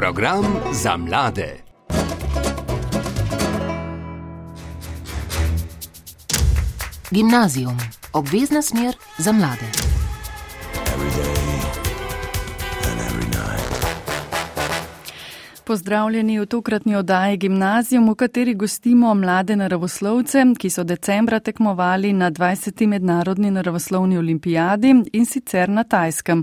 [0.00, 1.62] Program za mlade.
[7.12, 7.76] Gimnazijum,
[8.12, 9.89] obvezna smer za mlade.
[15.70, 22.30] Pozdravljeni v tokratni oddaji Gimnazijum, v kateri gostimo mlade naravoslovce, ki so decembra tekmovali na
[22.30, 22.86] 20.
[22.86, 26.42] mednarodni naravoslovni olimpijadi in sicer na Tajskem.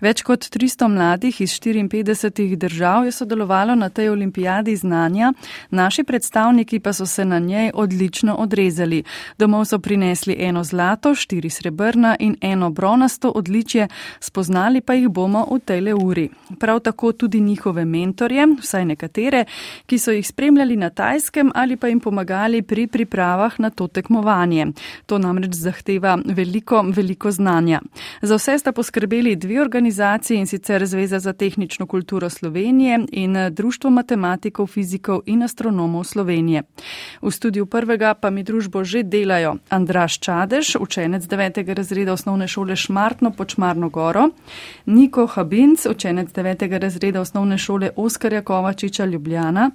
[0.00, 5.32] Več kot 300 mladih iz 54 držav je sodelovalo na tej olimpijadi znanja,
[5.70, 9.02] naši predstavniki pa so se na njej odlično odrezali.
[9.38, 13.88] Domov so prinesli eno zlato, štiri srebrna in eno bronasto odličje,
[14.20, 16.28] spoznali pa jih bomo v tele uri.
[16.60, 19.44] Prav tako tudi njihove mentorje vsaj nekatere,
[19.86, 24.66] ki so jih spremljali na tajskem ali pa jim pomagali pri pripravah na to tekmovanje.
[25.06, 27.80] To namreč zahteva veliko, veliko znanja.
[28.22, 33.90] Za vse sta poskrbeli dve organizaciji in sicer Zveza za tehnično kulturo Slovenije in Društvo
[33.90, 36.62] matematikov, fizikov in astronomov Slovenije.
[37.22, 41.74] V studiu prvega pa mi družbo že delajo Andraš Čadež, učenec 9.
[41.74, 44.28] razreda osnovne šole Šmartno pod Šmarno goro,
[44.86, 46.78] Niko Habinc, učenec 9.
[46.78, 49.70] razreda osnovne šole Oskarja Kovačiča Ljubljana,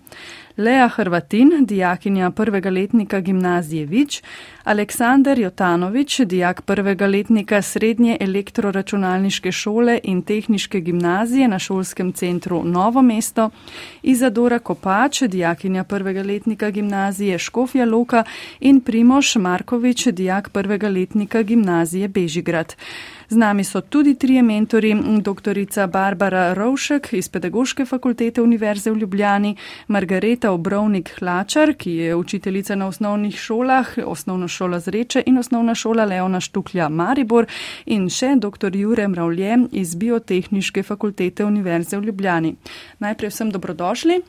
[0.57, 4.21] Lea Hrvatin, dijakinja prvega letnika gimnazije Vič,
[4.63, 13.01] Aleksandar Jotanovič, dijak prvega letnika srednje elektroračunalniške šole in tehniške gimnazije na šolskem centru Novo
[13.01, 13.49] mesto,
[14.03, 18.23] Izadora Kopač, dijakinja prvega letnika gimnazije Škofja Loka
[18.59, 22.75] in Primoš Markovič, dijak prvega letnika gimnazije Bežigrad.
[23.31, 29.55] Z nami so tudi trije mentori, doktorica Barbara Rovšek iz Pedagoške fakultete Univerze v Ljubljani,
[30.41, 36.05] Margareta Obrovnik Hlačar, ki je učiteljica na osnovnih šolah, osnovna šola Zreče in osnovna šola
[36.05, 37.45] Leona Štuklja Maribor
[37.85, 38.75] in še dr.
[38.75, 42.55] Jure Mravlje iz Biotehniške fakultete Univerze v Ljubljani.
[42.99, 44.21] Najprej vsem dobrodošli.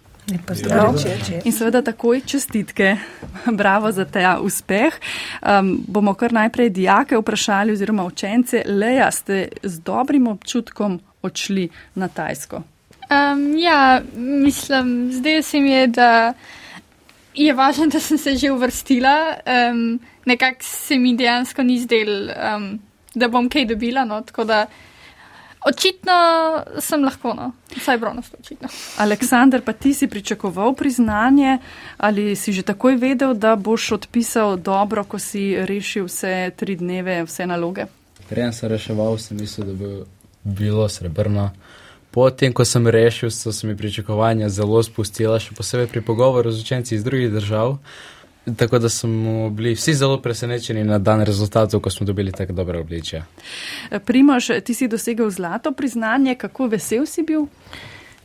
[0.52, 1.00] Zdrav.
[1.44, 2.96] In seveda takoj čestitke.
[3.62, 4.92] Bravo za ta uspeh.
[5.40, 12.08] Um, bomo kar najprej dijake vprašali oziroma učence, leja ste z dobrim občutkom odšli na
[12.08, 12.62] Tajsko.
[13.12, 16.32] Um, ja, mislim, zdaj se mi je, da
[17.34, 19.34] je važno, da sem se že uvrstila.
[19.72, 22.78] Um, Nekako se mi dejansko ni zdel, um,
[23.14, 24.04] da bom kaj dobila.
[24.04, 24.22] No,
[25.62, 26.12] Očitno
[26.80, 27.52] sem lahko, no.
[27.76, 28.68] vsaj bronasto očitno.
[28.98, 31.58] Aleksandr, pa ti si pričakoval priznanje
[31.96, 37.22] ali si že takoj vedel, da boš odpisal dobro, ko si rešil vse tri dneve,
[37.22, 37.86] vse naloge?
[38.28, 40.04] Preden sem reševal, sem mislil, da bo
[40.42, 41.50] bilo srebrno.
[42.12, 46.60] Potem, ko sem rešil, so se mi pričakovanja zelo spustila, še posebej pri pogovoru z
[46.60, 47.78] učenci iz drugih držav.
[48.56, 52.80] Tako da smo bili vsi zelo presenečeni na dan rezultatov, ko smo dobili tako dobre
[52.82, 53.22] obličje.
[54.04, 57.46] Primož, ti si dosegel zlato priznanje, kako vesel si bil?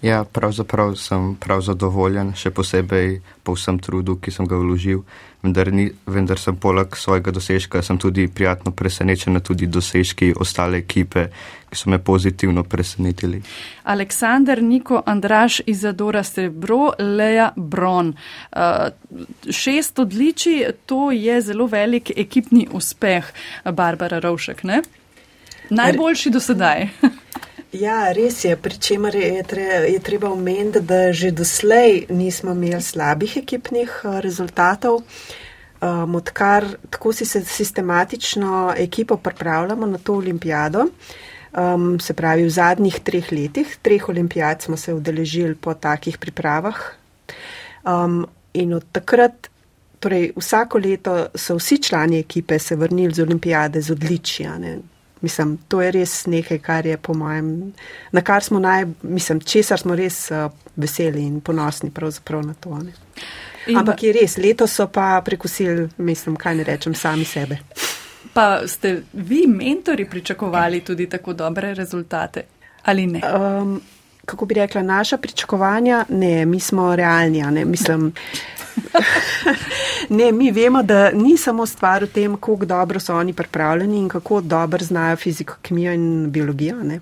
[0.02, 5.02] Ja, pravzaprav sem prav zadovoljen, še posebej po vsem trudu, ki sem ga vložil,
[5.42, 11.30] vendar, ni, vendar sem poleg svojega dosežka tudi prijatno presenečen na tudi dosežki ostale ekipe,
[11.70, 13.42] ki so me pozitivno presenetili.
[13.84, 18.14] Aleksandr, Niko, Andraš, Izadora Srebro, Leja Bron.
[18.52, 18.62] Uh,
[19.50, 23.26] šest odličij, to je zelo velik ekipni uspeh,
[23.66, 24.82] Barbara Rovšek, ne?
[25.70, 26.88] Najboljši do sedaj.
[27.76, 32.82] Ja, res je, pri čemer je, tre, je treba omeniti, da že doslej nismo imeli
[32.82, 35.02] slabih ekipnih eh, rezultatov.
[35.78, 40.88] Um, odkar tako si se sistematično ekipo pripravljamo na to olimpijado,
[41.58, 46.78] um, se pravi v zadnjih treh letih, treh olimpijad smo se udeležili po takih pripravah.
[47.84, 49.50] Um, in od takrat,
[50.00, 54.58] torej vsako leto so vsi člani ekipe se vrnili z olimpijade z odličja.
[55.22, 57.74] Mislim, to je res nekaj, kar je po mojem,
[58.12, 62.80] na kar smo naj, mislim, česar smo res uh, veseli in ponosni pravzaprav na to.
[63.76, 67.58] Ampak je res, leto so pa prekusili, mislim, kaj ne rečem, sami sebe.
[68.34, 72.44] Pa ste vi, mentori, pričakovali tudi tako dobre rezultate
[72.88, 73.22] ali ne?
[73.36, 73.82] Um,
[74.26, 78.14] kako bi rekla, naša pričakovanja, ne, mi smo realni, ne, mislim.
[80.10, 84.10] Ne, mi vemo, da ni samo stvar v tem, kako dobro so oni pripravljeni in
[84.10, 86.76] kako dobro znajo fiziko, kemijo in biologijo.
[86.84, 87.00] Ne.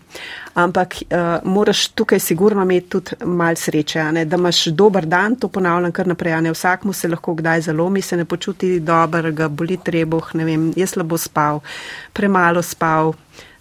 [0.54, 5.48] Ampak uh, moraš tukaj sigurno imeti tudi mal sreče, ne, da imaš dober dan, to
[5.48, 6.52] ponavljam kar naprej.
[6.52, 10.74] Vsak mu se lahko kdaj zalomi, se ne počuti dobro, ga boli trebuh, ne vem,
[10.76, 11.60] je slabo spal,
[12.14, 13.14] premalo spal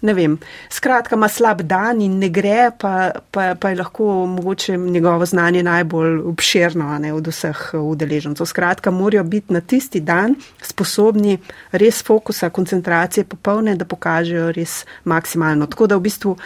[0.05, 0.37] ne vem,
[0.73, 5.63] skratka, ima slab dan in ne gre, pa, pa, pa je lahko mogoče njegovo znanje
[5.65, 8.47] najbolj obširno ne, od vseh udeležencev.
[8.47, 11.39] Skratka, morajo biti na tisti dan sposobni
[11.73, 15.67] res fokusa, koncentracije popolne, da pokažejo res maksimalno.
[15.73, 16.37] Tako da v bistvu,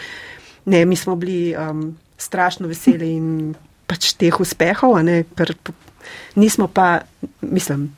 [0.66, 1.56] ne, mi smo bili.
[1.56, 3.54] Um, strašno veseli in
[3.88, 5.54] pač teh uspehov, ne, ker
[6.36, 7.00] nismo pa,
[7.40, 7.88] mislim.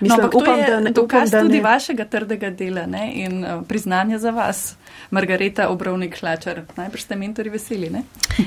[0.00, 1.62] Mislim, no, upam, to je da ne, dokaz upam, da tudi ne.
[1.62, 4.74] vašega trdega dela ne, in uh, priznanja za vas,
[5.10, 6.62] Margareta Obrovnik Šlačar.
[6.76, 8.02] Najprej ste mentori veseli, ne?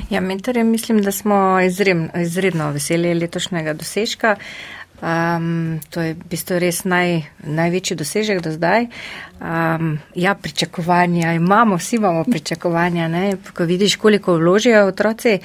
[0.09, 4.35] Ja, mentori mislim, da smo izredno, izredno veseli letošnjega dosežka.
[5.03, 8.85] Um, to je v bistvu res naj, največji dosežek do zdaj.
[9.44, 13.07] Um, ja, pričakovanja imamo, vsi imamo pričakovanja.
[13.11, 13.35] Ne?
[13.53, 15.39] Ko vidiš, koliko vložijo otroci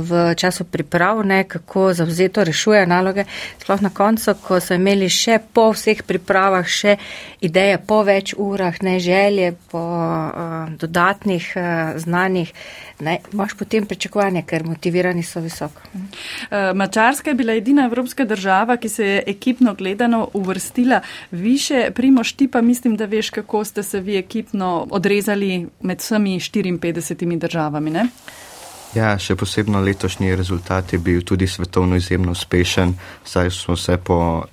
[0.00, 1.44] v času priprav, ne?
[1.44, 3.24] kako zavzeto rešujejo naloge,
[3.58, 6.96] sploh na koncu, ko so imeli še po vseh pripravah, še
[7.40, 12.52] ideje po več urah, ne želje po uh, dodatnih uh, znanjih.
[13.00, 15.84] Ne, imaš potem pričakovanje, ker motivirani so visoko.
[16.50, 21.00] Mačarska je bila edina evropska država, ki se je ekipno gledano uvrstila
[21.30, 21.90] više.
[21.94, 27.38] Primoš ti pa mislim, da veš, kako ste se vi ekipno odrezali med vsemi 54
[27.38, 27.90] državami.
[27.90, 28.08] Ne?
[28.96, 32.94] Ja, še posebno letošnji rezultat je bil tudi svetovno izjemno uspešen,
[33.24, 34.44] saj smo se po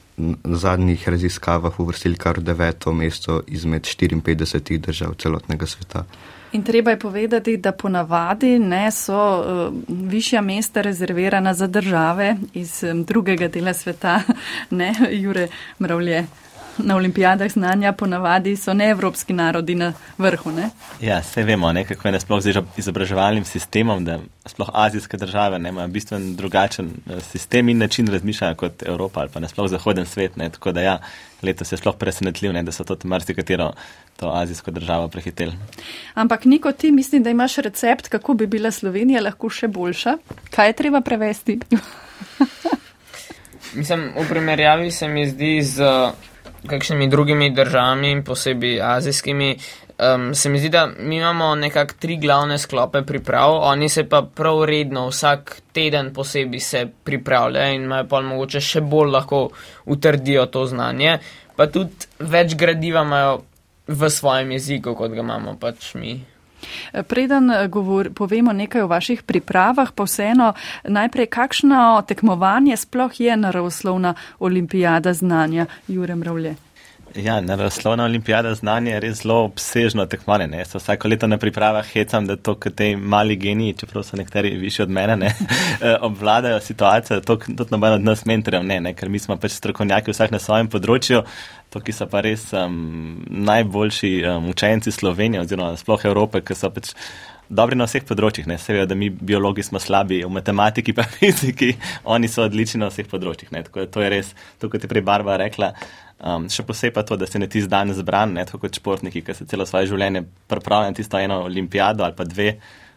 [0.43, 6.05] zadnjih raziskavah uvrstili kar deveto mesto izmed 54 držav celotnega sveta.
[6.51, 12.83] In treba je povedati, da ponavadi ne so uh, višja mesta rezervirana za države iz
[12.83, 14.21] um, drugega dela sveta,
[14.69, 15.47] ne Jure
[15.79, 16.25] Mravlje
[16.77, 20.51] na olimpijadah znanja ponavadi so neevropski narodi na vrhu.
[20.51, 20.69] Ne?
[21.01, 25.69] Ja, vse vemo, ne, kako je nasploh z izobraževalnim sistemom, da sploh azijske države ne,
[25.69, 30.35] imajo bistven drugačen eh, sistem in način razmišljanja kot Evropa ali pa nasploh zahoden svet.
[30.37, 30.97] Ne, tako da ja,
[31.43, 33.71] letos je sploh presenetljiv, ne, da so to marsikatero
[34.15, 35.53] to azijsko državo prehiteli.
[36.13, 40.17] Ampak Niko, ti mislim, da imaš recept, kako bi bila Slovenija lahko še boljša.
[40.49, 41.59] Kaj je treba prevesti?
[43.75, 45.83] Mislim, v primerjavi se mi zdi z
[46.67, 49.57] kakšnimi drugimi državami, posebej azijskimi.
[49.95, 54.21] Um, se mi zdi, da mi imamo nekako tri glavne sklope priprav, oni se pa
[54.35, 59.49] prav redno vsak teden posebej se pripravljajo in imajo pa mogoče še bolj lahko
[59.85, 61.17] utrdijo to znanje,
[61.55, 63.41] pa tudi več gradiva imajo
[63.87, 66.19] v svojem jeziku, kot ga imamo pač mi.
[67.07, 70.53] Preden eh, govor, povemo nekaj o vaših pripravah, pa vseeno
[70.83, 76.55] najprej, kakšno tekmovanje sploh je naravoslovna olimpijada znanja Jurem Ravlje?
[77.15, 80.47] Ja, naravoslovna olimpijada znanja je res zelo obsežno tekmovanje.
[80.51, 80.65] Ne?
[80.65, 84.51] So vsako leto na pripravah hecam, da to, kot te mali geniji, čeprav so nekateri
[84.59, 85.31] višji od mene, ne?
[85.81, 89.51] Eh, obvladajo situacijo, to tudi noben od nas mentorjev ne, ne, ker mi smo pač
[89.51, 91.21] strokovnjaki vsak na svojem področju,
[91.69, 96.71] to, ki so pa res um, najboljši um, učenci Slovenije oziroma sploh Evrope, ki so
[96.71, 96.93] pač
[97.49, 98.47] dobri na vseh področjih.
[98.49, 102.89] Ne, seveda, da mi biologi smo slabi v matematiki, pa fiziki, oni so odlični na
[102.93, 103.51] vseh področjih.
[103.55, 105.73] Ne, tako da to je res, to, kot je prej Barba rekla.
[106.15, 109.21] Um, še posebej pa to, da se ne ti zdan zbran, ne tako kot športniki,
[109.25, 112.55] ki se celo svoje življenje pripravljajo na tisto eno olimpijado ali pa dve.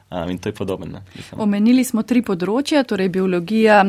[0.08, 1.02] Um, in to je podobno.
[1.36, 3.82] Omenili smo tri področja, torej biologija,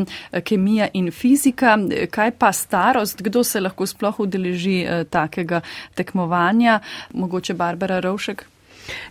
[0.44, 1.78] kemija in fizika.
[2.12, 5.62] Kaj pa starost, kdo se lahko sploh udeleži eh, takega
[5.96, 6.82] tekmovanja?
[7.16, 8.44] Mogoče Barbara Rovšek?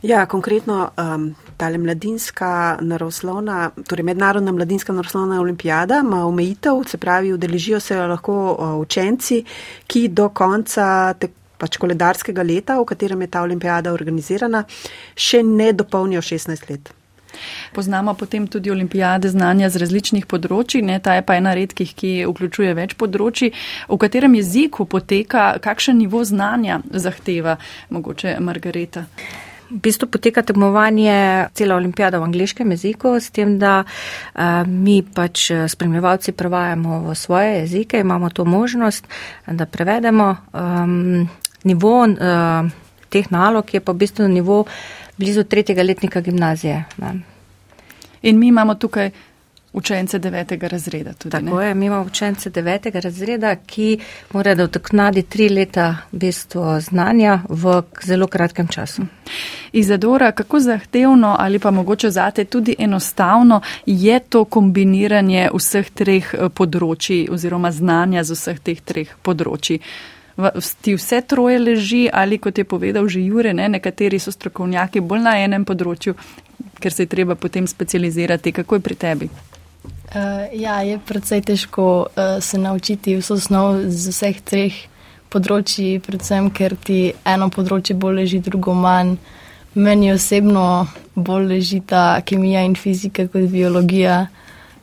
[0.02, 7.32] Ja, konkretno um, tale mladinska naravoslovna, torej mednarodna mladinska naravoslovna olimpijada ima omejitev, se pravi,
[7.32, 9.44] udeležijo se lahko uh, učenci,
[9.86, 11.28] ki do konca te,
[11.58, 14.64] pač koledarskega leta, v katerem je ta olimpijada organizirana,
[15.16, 16.94] še ne dopolnijo 16 let.
[17.74, 22.12] Poznamo potem tudi olimpijade znanja z različnih področji, ne, ta je pa ena redkih, ki
[22.30, 23.52] vključuje več področji.
[23.88, 27.58] V katerem jeziku poteka, kakšen nivo znanja zahteva
[27.94, 29.06] mogoče Margareta?
[29.68, 35.50] V bistvu poteka tekmovanje cela olimpijada v angliškem jeziku, s tem, da uh, mi pač
[35.50, 39.04] eh, spremljevalci prevajamo v svoje jezike, imamo to možnost,
[39.46, 40.36] da prevedemo.
[40.52, 41.28] Um,
[41.64, 42.70] nivo uh,
[43.08, 44.64] teh nalog je pa v bistvu nivo
[45.16, 46.84] blizu tretjega letnika gimnazije.
[46.96, 47.20] Ne.
[48.22, 49.10] In mi imamo tukaj
[49.72, 51.12] učence devetega razreda.
[51.12, 51.66] Tudi, Tako ne?
[51.66, 53.98] je, mi imamo učence devetega razreda, ki
[54.32, 59.02] morajo dotaknadi tri leta bistvo znanja v zelo kratkem času.
[59.72, 66.48] Izadora, kako zahtevno ali pa mogoče zate tudi enostavno je to kombiniranje vseh treh eh,
[66.48, 69.80] področji oziroma znanja z vseh teh treh področji?
[70.80, 75.24] Ti vse troje leži ali kot je povedal že Jure, ne, nekateri so strokovnjaki bolj
[75.26, 76.14] na enem področju,
[76.78, 78.52] ker se je treba potem specializirati.
[78.52, 79.28] Kako je pri tebi?
[80.08, 84.76] Uh, ja, je precej težko uh, se naučiti vso snov z vseh treh
[85.28, 89.18] področji, predvsem ker ti eno področje bolj leži, drugo manj.
[89.76, 94.22] Meni osebno bolj leži ta kemija in fizika kot biologija,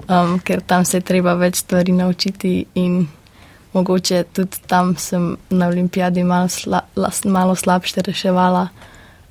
[0.06, 3.08] um, ker tam se treba več stvari naučiti in
[3.74, 6.84] mogoče tudi tam sem na olimpijadi malo, sla,
[7.26, 8.68] malo slabše reševala,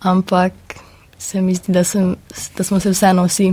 [0.03, 0.75] ampak
[1.19, 2.17] se mi zdi, da, sem,
[2.59, 3.53] da smo se vseeno vsi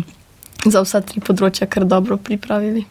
[0.65, 2.85] za vsa tri področja kar dobro pripravili.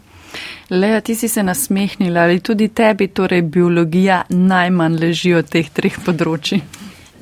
[0.71, 5.99] Leja, ti si se nasmehnila, ali tudi tebi torej biologija najmanj leži od teh treh
[6.05, 6.61] področji?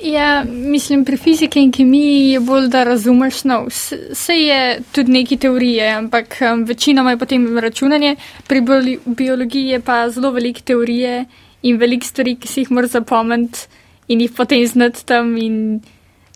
[0.05, 4.61] Ja, mislim, pri fiziki in kemiji je bolj, da razumeš, no, vse je
[4.95, 8.15] tudi neki teorije, ampak um, večinoma je potem računanje,
[8.47, 8.63] pri
[9.07, 11.25] biologiji je pa zelo velike teorije
[11.63, 13.67] in veliko stvari, ki si jih moraš zapomniti
[14.09, 15.81] in jih potem znati tam in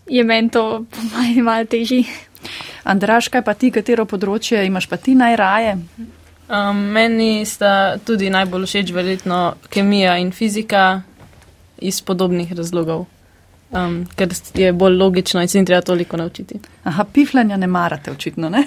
[0.09, 2.03] je meni to malo, malo težje.
[2.83, 5.77] Andraš, kaj pa ti, katero področje imaš pa ti najraje?
[6.49, 11.01] Um, meni sta tudi najbolj všeč verjetno kemija in fizika
[11.79, 13.05] iz podobnih razlogov,
[13.71, 16.59] um, ker je bolj logično in se jim treba toliko naučiti.
[16.83, 18.65] Aha, pifljanja ne marate očitno, ne?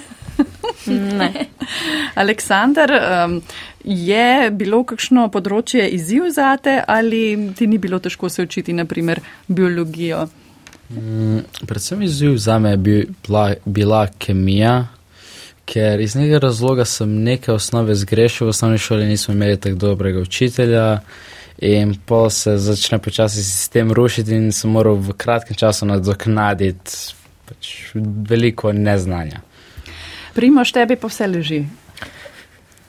[0.87, 1.31] ne.
[2.21, 3.41] Aleksandar, um,
[3.83, 10.25] je bilo kakšno področje izziv zate ali ti ni bilo težko se učiti, naprimer, biologijo?
[10.89, 14.87] Mm, predvsem izziv za me je bila, bila kemija,
[15.65, 20.19] ker iz nekega razloga sem nekaj osnove zgrešil, v osnovni šoli nismo imeli tako dobrega
[20.19, 20.99] učitelja
[21.57, 26.91] in pol se začne počasi sistem rušiti in sem moral v kratkem času nadoknaditi
[27.47, 27.75] pač
[28.29, 29.41] veliko neznanja.
[30.35, 31.61] Primoš, tebi pa vse leži,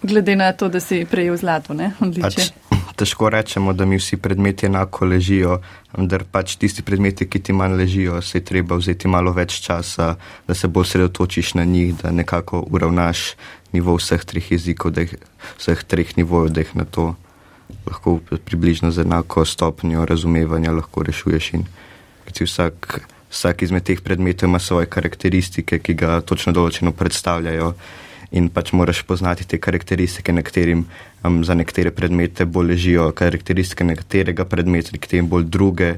[0.02, 1.92] glede na to, da si prejel zlato, ne?
[2.00, 2.50] Odličje.
[2.52, 5.60] Pač težko rečemo, da mi vsi predmeti enako ležijo,
[5.94, 10.14] vendar pač tisti predmeti, ki ti manj ležijo, se je treba vzeti malo več časa,
[10.48, 13.34] da se bolj sredotočiš na njih, da nekako uravnaš
[13.72, 15.14] nivo vseh treh jezikov, jih,
[15.58, 17.12] vseh treh nivojev, da jih na to
[17.86, 21.52] lahko približno z enako stopnjo razumevanja lahko rešuješ.
[21.54, 21.66] In
[22.40, 23.00] vsak,
[23.30, 27.72] vsak izmed teh predmetov ima svoje karakteristike, ki ga točno določeno predstavljajo
[28.30, 30.84] in pač moraš poznati te karakteristike, nekaterim
[31.24, 35.94] um, za nekatere predmete bolj ležijo karakteristike nekaterega predmeta, nekaterim bolj druge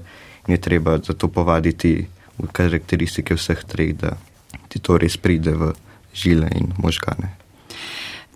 [0.47, 2.07] in je treba zato povaditi
[2.39, 4.17] v karakteristike vseh treh, da
[4.69, 5.73] ti to res pride v
[6.15, 7.35] žile in možgane.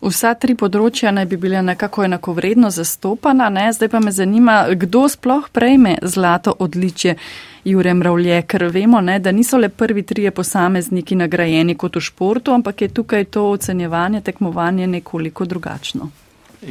[0.05, 3.71] Vsa tri področja naj bi bile nekako enakovredno zastopana, ne?
[3.73, 7.17] zdaj pa me zanima, kdo sploh prejme zlato odličje
[7.65, 12.53] Jure Mravlje, ker vemo, ne, da niso le prvi trije posamezniki nagrajeni kot v športu,
[12.53, 16.11] ampak je tukaj to ocenjevanje, tekmovanje nekoliko drugačno.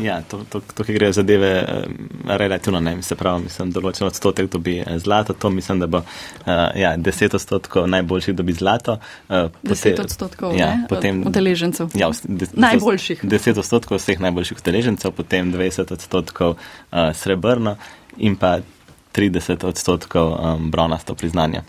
[0.01, 4.49] Ja, to, to, to ki gre zadeve uh, relativno ne, se pravi, mislim, določen odstotek
[4.51, 8.97] dobi eh, zlato, to mislim, da bo uh, ja, 10 odstotkov najboljših dobi zlato.
[9.29, 11.93] Uh, 10 odstotkov ja, potem, udeležencev.
[11.99, 13.23] Ja, de, najboljših.
[13.23, 17.77] 10 odstotkov vseh najboljših udeležencev, potem 20 odstotkov uh, srebrno
[18.17, 18.59] in pa
[19.13, 21.61] 30 odstotkov um, bronasto priznanje.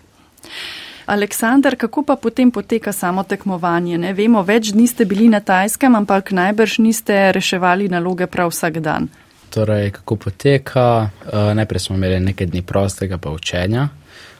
[1.06, 3.98] Aleksandar, kako pa potem poteka samo tekmovanje?
[3.98, 8.80] Ne vemo, več dni ste bili na Tajskem, ampak najbrž niste reševali naloge prav vsak
[8.80, 9.10] dan.
[9.52, 11.10] Torej, kako poteka?
[11.28, 13.88] Uh, najprej smo imeli nekaj dni prostega pa učenja.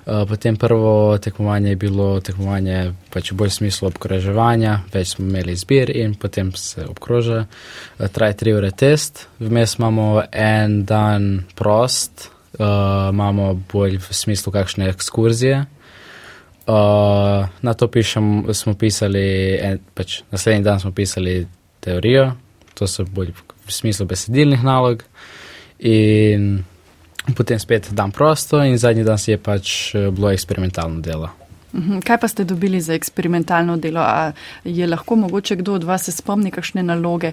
[0.04, 5.54] Uh, potem prvo tekmovanje je bilo tekmovanje pač v bolj smislu obkroževanja, več smo imeli
[5.56, 7.44] zbir in potem se obkroža.
[7.44, 14.52] Uh, traje tri ure test, vmes imamo en dan prost, uh, imamo bolj v smislu
[14.52, 15.64] kakšne ekskurzije.
[16.66, 21.46] Uh, na to pišem, smo pisali, en, pač naslednji dan smo pisali
[21.80, 22.32] teorijo,
[22.74, 23.34] to so bolj
[23.66, 25.04] v smislu besedilnih nalog,
[25.78, 26.64] in
[27.36, 31.28] potem spet dan prosto, in zadnji dan si je pač eh, bilo eksperimentalno delo.
[31.74, 34.00] Mhm, kaj pa ste dobili za eksperimentalno delo?
[34.00, 34.32] A
[34.64, 37.32] je lahko mogoče kdo od vas se spomni kakšne naloge,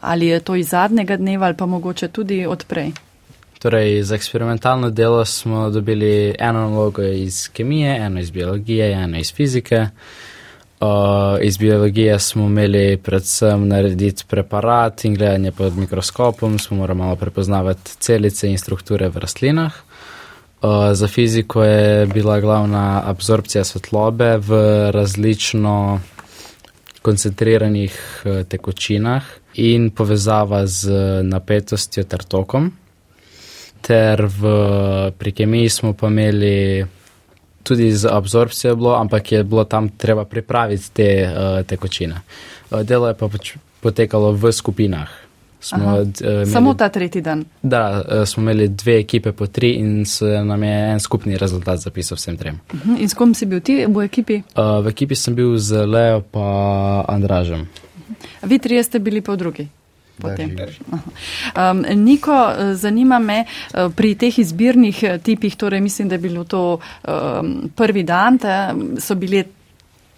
[0.00, 2.92] ali je to iz zadnjega dneva, ali pa mogoče tudi odprej?
[3.62, 9.34] Torej, za eksperimentalno delo smo dobili eno nalogo iz kemije, eno iz biologije, eno iz
[9.34, 9.86] fizike.
[10.80, 10.88] Uh,
[11.40, 17.90] iz biologije smo imeli predvsem narediti preparat in gledanje pod mikroskopom, smo morali malo prepoznavati
[17.98, 19.72] celice in strukture v rastlinah.
[20.62, 24.50] Uh, za fiziko je bila glavna absorpcija svetlobe v
[24.90, 26.00] različno
[27.02, 29.22] koncentriranih uh, tekočinah
[29.54, 30.90] in povezava z
[31.22, 32.72] napetostjo ter tokom
[33.82, 34.42] ter v,
[35.18, 36.86] pri kemiji smo pa imeli
[37.62, 42.22] tudi z absorpcijo, bilo, ampak je bilo tam treba pripraviti te uh, tekočine.
[42.70, 45.10] Uh, delo je pa pač potekalo v skupinah.
[45.62, 47.44] Smo, uh, imeli, Samo ta tretji dan.
[47.62, 52.18] Da, smo imeli dve ekipe po tri in se nam je en skupni rezultat zapisal
[52.18, 52.58] vsem trem.
[52.72, 53.00] Uh -huh.
[53.02, 54.42] In s kom si bil ti v ekipi?
[54.56, 57.60] Uh, v ekipi sem bil z Leo pa Andražem.
[57.60, 58.48] Uh -huh.
[58.48, 59.68] Vi trije ste bili pa v drugi
[60.18, 60.56] potem.
[61.56, 63.44] Um, Niko, zanima me
[63.96, 68.74] pri teh izbirnih eh, tipih, torej mislim, da je bilo to um, prvi dan, da
[69.00, 69.44] so bile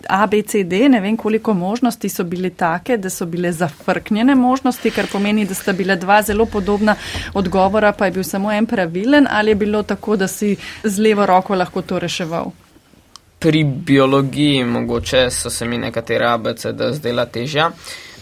[0.09, 4.35] A, B, C, D, ne vem koliko možnosti so bile take, da so bile zafrknjene
[4.35, 6.97] možnosti, kar pomeni, da sta bile dva zelo podobna
[7.35, 11.27] odgovora, pa je bil samo en pravilen ali je bilo tako, da si z levo
[11.27, 12.53] roko lahko to reševal?
[13.45, 17.71] pri biologiji mogoče so se mi nekatere ABCD zdela težja.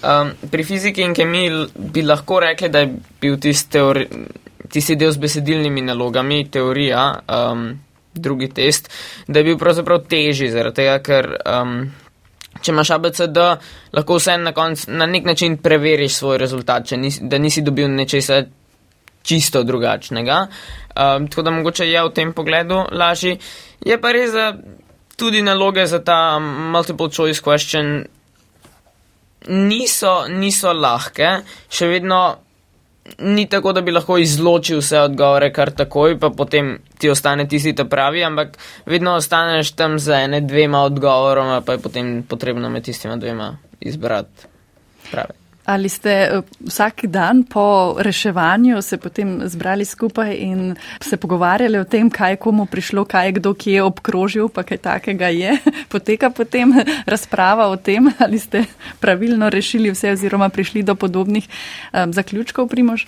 [0.03, 2.89] Um, pri fiziki in kemiji bi lahko rekli, da je
[3.21, 4.07] bil tisti, teori,
[4.73, 7.69] tisti del z besedilnimi nalogami, teorija, um,
[8.15, 8.91] drugi test,
[9.29, 11.77] da je bil pravzaprav težji, zaradi tega, ker um,
[12.61, 13.39] če imaš ABCD,
[13.95, 18.43] lahko vse na koncu na nek način preveriš svoj rezultat, nisi, da nisi dobil nečesa
[19.23, 20.47] čisto drugačnega.
[20.97, 23.39] Um, tako da mogoče je v tem pogledu lažji.
[23.87, 24.51] Je pa res, da
[25.17, 28.03] tudi naloge za ta multiple choice question
[29.49, 32.23] niso, niso lahke, še vedno
[33.19, 37.75] ni tako, da bi lahko izločil vse odgovore kar takoj, pa potem ti ostane tisti
[37.75, 38.57] ta pravi, ampak
[38.87, 44.51] vedno ostaneš tam za ene dvema odgovoroma, pa je potem potrebno med tistima dvema izbrati
[45.11, 45.42] pravi.
[45.73, 51.85] Ali ste eh, vsak dan po reševanju se potem zbrali skupaj in se pogovarjali o
[51.85, 55.57] tem, kaj komu prišlo, kaj je kdo kje obkrožil, pa kaj takega je?
[55.93, 56.75] Poteka potem
[57.07, 58.65] razprava o tem, ali ste
[59.01, 63.07] pravilno rešili vse oziroma prišli do podobnih um, zaključkov, Primož?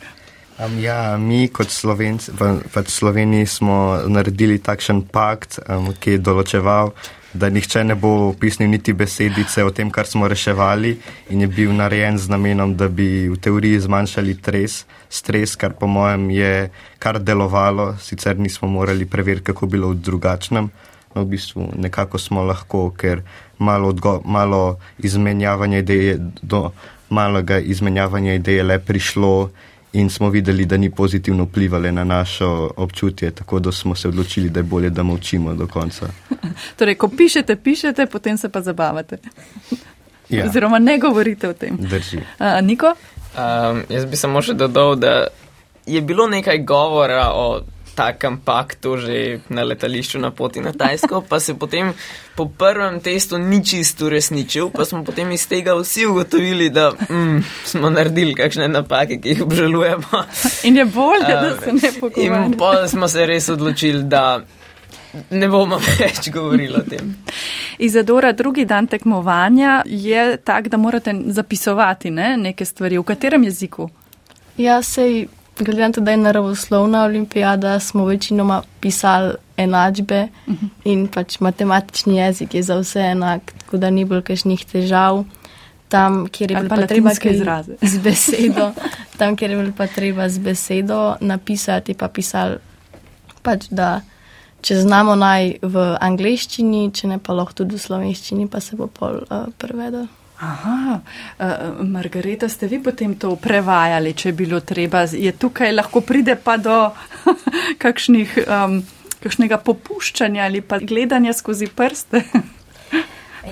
[0.59, 6.23] Um, ja, mi kot Slovenci v, v Sloveniji smo naredili takšen pakt, um, ki je
[6.23, 6.95] določeval,
[7.35, 10.95] da nihče ne bo pisnil niti besedice o tem, kar smo reševali
[11.31, 15.87] in je bil narejen z namenom, da bi v teoriji zmanjšali tres, stres, kar po
[15.87, 20.71] mojem je kar delovalo, sicer nismo morali preveriti, kako bilo v drugačnem.
[21.15, 23.23] No, v bistvu nekako smo lahko, ker
[23.59, 26.71] malo, odgo, malo izmenjavanja ideje do
[27.11, 29.51] malega izmenjavanja ideje le prišlo
[29.95, 34.51] in smo videli, da ni pozitivno vplivali na našo občutje, tako da smo se odločili,
[34.51, 36.09] da je bolje, da molčimo do konca.
[36.79, 39.19] Torej, ko pišete, pišete, potem se pa zabavate.
[40.29, 40.47] Ja.
[40.47, 41.77] Oziroma, ne govorite o tem.
[41.81, 42.19] Drži.
[42.39, 42.87] A, Niko?
[42.87, 45.27] Um, jaz bi samo še dodal, da
[45.87, 47.61] je bilo nekaj govora o
[47.95, 51.93] takem paktu že na letališču na poti na Tajsko, pa se potem
[52.37, 57.45] po prvem testu ni čisto resničil, pa smo potem iz tega vsi ugotovili, da mm,
[57.65, 60.25] smo naredili kakšne napake, ki jih obžalujemo.
[60.65, 62.47] In je bolje, uh, da se ne pogovarjamo.
[62.47, 64.43] In pa smo se res odločili, da.
[65.31, 67.15] Ne bomo več govorili o tem.
[67.79, 72.99] Izadora, drugi dan tekmovanja je tak, da morate zapisovati ne, neke stvari.
[72.99, 73.89] V katerem jeziku?
[74.59, 75.27] Ja, sej
[75.59, 80.67] glede na to, da je naravoslovna olimpijada, smo večinoma pisali enačbe uh mhm.
[80.67, 80.69] -huh.
[80.85, 85.25] in pač matematični jezik je za vse enak, tako da ni bilo kakšnih težav.
[85.89, 87.11] Tam, kjer je bilo pa treba
[87.83, 88.73] z besedo,
[89.19, 92.57] tam, kjer je bilo pa treba z besedo napisati, pa pisali,
[93.43, 94.01] pač, da
[94.61, 98.87] če znamo naj v angleščini, če ne pa lahko tudi v slovenščini, pa se bo
[98.87, 100.07] pol uh, prevedel.
[100.41, 101.01] Aha,
[101.39, 105.05] uh, Margareta, ste vi potem to prevajali, če je bilo treba?
[105.07, 106.91] Je tukaj lahko pride pa do
[107.85, 108.81] kakšnih, um,
[109.23, 112.25] kakšnega popuščanja ali pa gledanja skozi prste?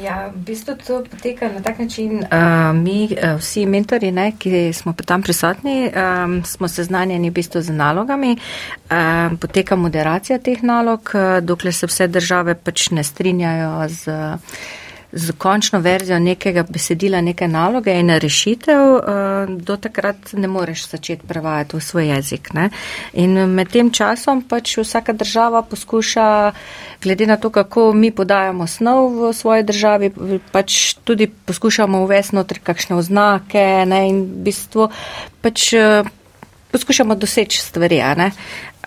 [0.01, 2.25] Ja, v bistvu to poteka na tak način.
[2.25, 7.61] Uh, mi, uh, vsi mentori, ne, ki smo tam prisotni, um, smo seznanjeni v bistvu
[7.61, 8.33] z nalogami.
[8.89, 14.09] Uh, poteka moderacija teh nalog, uh, dokler se vse države pač ne strinjajo z.
[14.09, 14.81] Uh,
[15.13, 21.27] z končno verzijo nekega besedila, neke naloge in rešitev, eh, do takrat ne moreš začeti
[21.29, 22.53] prevajati v svoj jezik.
[22.55, 22.71] Ne?
[23.13, 26.53] In med tem časom pač vsaka država poskuša,
[27.03, 30.11] glede na to, kako mi podajamo snov v svoji državi,
[30.53, 34.09] pač tudi poskušamo uvesti notri kakšne oznake ne?
[34.09, 34.89] in v bistvu
[35.41, 36.03] pač eh,
[36.73, 38.01] poskušamo doseči stvari.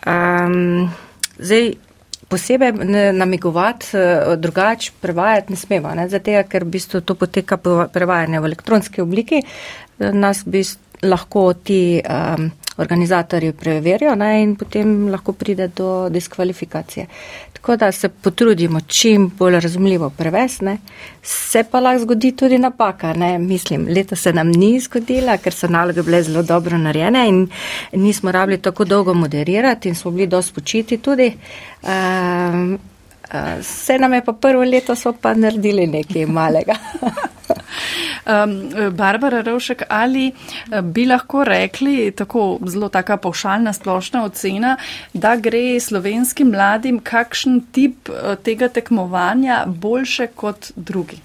[0.05, 0.89] Um,
[1.37, 1.84] zdaj,
[2.29, 2.71] posebej
[3.13, 6.09] namigovati, eh, drugače prevajati ne smemo, ne?
[6.09, 7.57] zato ker v bistvu to poteka
[7.93, 9.41] prevajanje v elektronski obliki,
[9.99, 10.63] eh, nas bi
[11.03, 14.43] lahko ti um, organizatorji preverijo ne?
[14.43, 17.07] in potem lahko pride do diskvalifikacije.
[17.53, 20.77] Tako da se potrudimo čim bolj razumljivo prevesti,
[21.23, 23.13] se pa lahko zgodi tudi napaka.
[23.13, 23.39] Ne?
[23.39, 27.47] Mislim, leta se nam ni zgodila, ker so naloge bile zelo dobro narejene in
[27.91, 31.33] nismo rabili tako dolgo moderirati in smo bili dosti počiti tudi.
[31.83, 32.79] Um,
[33.61, 36.75] Se nam je pa prvo leto, smo pa naredili nekaj malega.
[38.25, 44.77] um, Barbara Rovšek, ali eh, bi lahko rekli, tako zelo taka povšalna splošna ocena,
[45.13, 51.21] da gre slovenskim mladim kakšen tip eh, tega tekmovanja boljše kot drugi?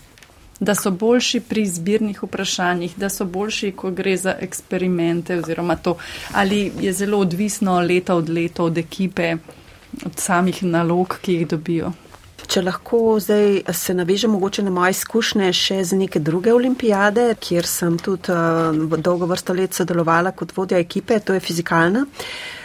[0.61, 5.97] Da so boljši pri zbirnih vprašanjih, da so boljši, ko gre za eksperimente, oziroma to,
[6.35, 9.37] ali je zelo odvisno leta od leta od ekipe,
[10.07, 11.93] od samih nalog, ki jih dobijo.
[12.51, 17.67] Če lahko zdaj se navežem mogoče na moje izkušnje še z neke druge olimpijade, kjer
[17.67, 22.07] sem tudi uh, dolgo vrsto let sodelovala kot vodja ekipe, to je fizikalna.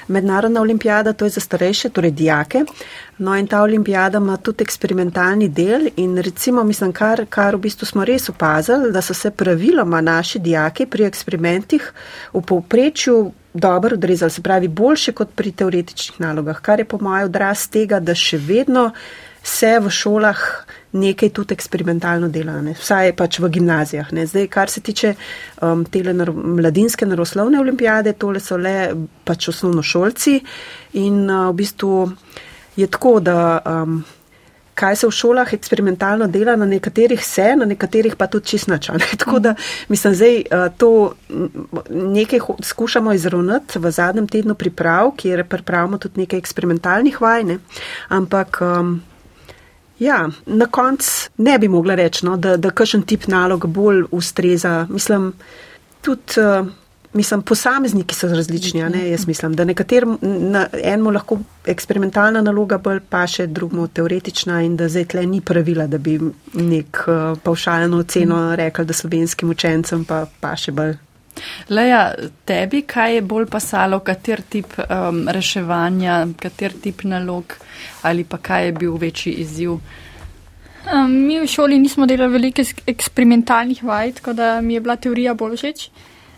[0.08, 2.64] Mednarodna olimpijada, to je za starejše, torej dijake.
[3.18, 7.90] No in ta olimpijada ima tudi eksperimentalni del in recimo, mislim, kar, kar v bistvu
[7.90, 11.92] smo res opazili, da so se praviloma naši dijaki pri eksperimentih
[12.34, 17.26] v povprečju dobro odrezali, se pravi boljše kot pri teoretičnih nalogah, kar je po mojem
[17.26, 18.92] odraz tega, da še vedno
[19.46, 20.42] se v šolah
[20.96, 22.74] nekaj tudi eksperimentalno dela, ne?
[22.74, 24.10] vsaj pač v gimnazijah.
[24.16, 24.26] Ne?
[24.26, 25.14] Zdaj, kar se tiče
[25.62, 28.96] um, tele nar mladinske naroslovne olimpijade, tole so le
[29.28, 30.40] pač osnovnošolci
[31.04, 31.96] in uh, v bistvu
[32.80, 34.00] je tako, da um,
[34.76, 39.06] kaj se v šolah eksperimentalno dela, na nekaterih se, na nekaterih pa tudi čist načane.
[39.22, 39.56] Tako da
[39.88, 41.14] mislim, zdaj uh, to
[41.90, 47.60] nekaj skušamo izravnati v zadnjem tednu priprav, kjer pripravimo tudi nekaj eksperimentalnih vajne,
[48.10, 48.98] ampak um,
[50.00, 54.88] Ja, na koncu ne bi mogla reči, no, da, da kakšen tip nalog bolj ustreza.
[54.90, 55.34] Mislim,
[56.02, 56.68] tudi uh,
[57.16, 58.84] mislim, posamezniki so različni.
[58.90, 64.62] Ne, jaz mislim, da nekaterim na enemu lahko eksperimentalna naloga bolj pa še drugmu teoretična
[64.68, 66.20] in da zdaj tle ni pravila, da bi
[66.54, 70.98] nek uh, pavšalno oceno rekli, da slovenskim učencem pa, pa še bolj.
[71.70, 72.14] Leja,
[72.46, 77.58] tebi kaj je bolj pasalo, kater tip um, reševanja, kater tip nalog
[78.06, 79.78] ali pa kaj je bil večji izziv?
[80.86, 85.34] Um, mi v šoli nismo delali veliko eksperimentalnih vaj, tako da mi je bila teorija
[85.34, 85.90] bolj všeč.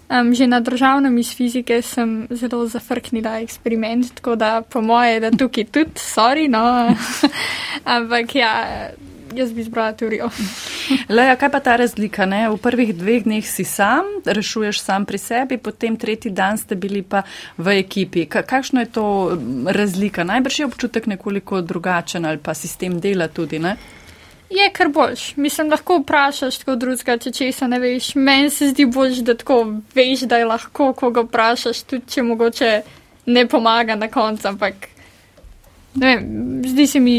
[0.08, 5.32] Um, že na državnem iz fizike sem zelo zafrknila eksperiment, tako da po moje, da
[5.32, 6.96] tukaj tudi, sorry, no.
[7.96, 8.54] Ampak ja,
[9.36, 10.30] jaz bi izbrala teorijo.
[11.18, 12.26] Leja, kaj pa ta razlika?
[12.26, 12.50] Ne?
[12.50, 17.04] V prvih dveh dneh si sam, rešuješ sam pri sebi, potem tretji dan ste bili
[17.04, 17.24] pa
[17.58, 18.26] v ekipi.
[18.26, 19.06] Kakšno je to
[19.66, 20.24] razlika?
[20.24, 23.78] Najbrž je občutek nekoliko drugačen ali pa sistem dela tudi, ne?
[24.50, 25.36] Je kar boljš.
[25.36, 28.14] Mislim, lahko vprašaš tako drugega, če česa ne veš.
[28.16, 29.58] Meni se zdi boljš, da tako
[29.96, 32.70] veš, da je lahko, ko ga vprašaš, tudi če mogoče
[33.26, 34.88] ne pomaga na koncu, ampak
[35.96, 36.30] ne vem,
[36.64, 37.18] zdi se mi.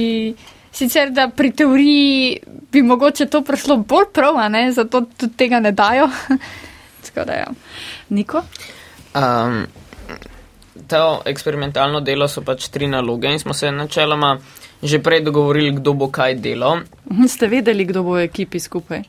[0.78, 2.40] Sicer, da pri teoriji
[2.72, 4.72] bi mogoče to prišlo bolj prav, ne?
[4.72, 6.06] zato tudi tega ne dajo.
[7.26, 7.46] da, ja.
[8.08, 8.42] Niko?
[9.14, 9.66] Um,
[10.86, 14.38] to eksperimentalno delo so pač tri naloge in smo se načeloma
[14.82, 16.84] že prej dogovorili, kdo bo kaj delal.
[17.10, 19.02] Mhm, ste vedeli, kdo bo v ekipi skupaj?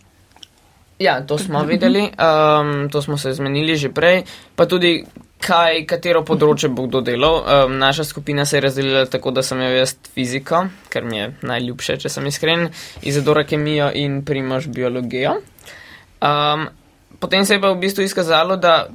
[1.00, 4.24] Ja, to smo vedeli, um, to smo se zmenili že prej,
[4.56, 5.06] pa tudi
[5.44, 7.40] kaj, katero področje bo kdo delal.
[7.42, 11.30] Um, naša skupina se je razdelila tako, da sem jo jaz fiziko, ker mi je
[11.42, 12.68] najljubše, če sem iskren,
[13.08, 15.38] Izadora kemijo in primož biologijo.
[16.20, 16.68] Um,
[17.20, 18.90] potem se je pa v bistvu izkazalo, da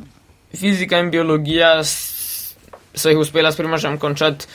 [0.55, 4.47] fizika in biologija so jih uspela s primožem končati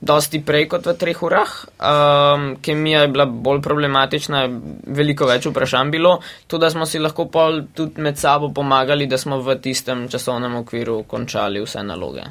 [0.00, 1.50] dosti prej kot v treh urah.
[1.78, 4.42] Um, kemija je bila bolj problematična,
[4.86, 9.18] veliko več vprašanj bilo, tudi da smo si lahko pol tudi med sabo pomagali, da
[9.18, 12.26] smo v tistem časovnem okviru končali vse naloge.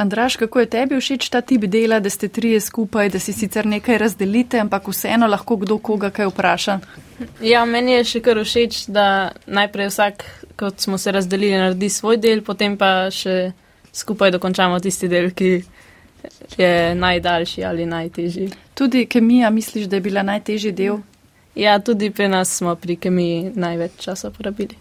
[0.00, 3.66] Andraš, kako je tebi všeč ta tip dela, da ste trije skupaj, da si sicer
[3.66, 6.78] nekaj razdelite, ampak vseeno lahko kdo koga kaj vpraša?
[7.44, 10.24] Ja, meni je še kar všeč, da najprej vsak,
[10.56, 13.52] kot smo se razdelili, naredi svoj del, potem pa še
[13.92, 15.52] skupaj dokončamo tisti del, ki
[16.58, 18.50] je najdaljši ali najtežji.
[18.74, 20.98] Tudi kemija, misliš, da je bila najtežji del?
[21.54, 24.76] Ja, tudi pri nas smo pri kemiji največ časa porabili.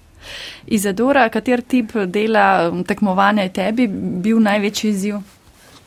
[0.67, 3.87] Izadora, kater tip dela tekmovanja je tebi
[4.23, 5.15] bil največji izziv?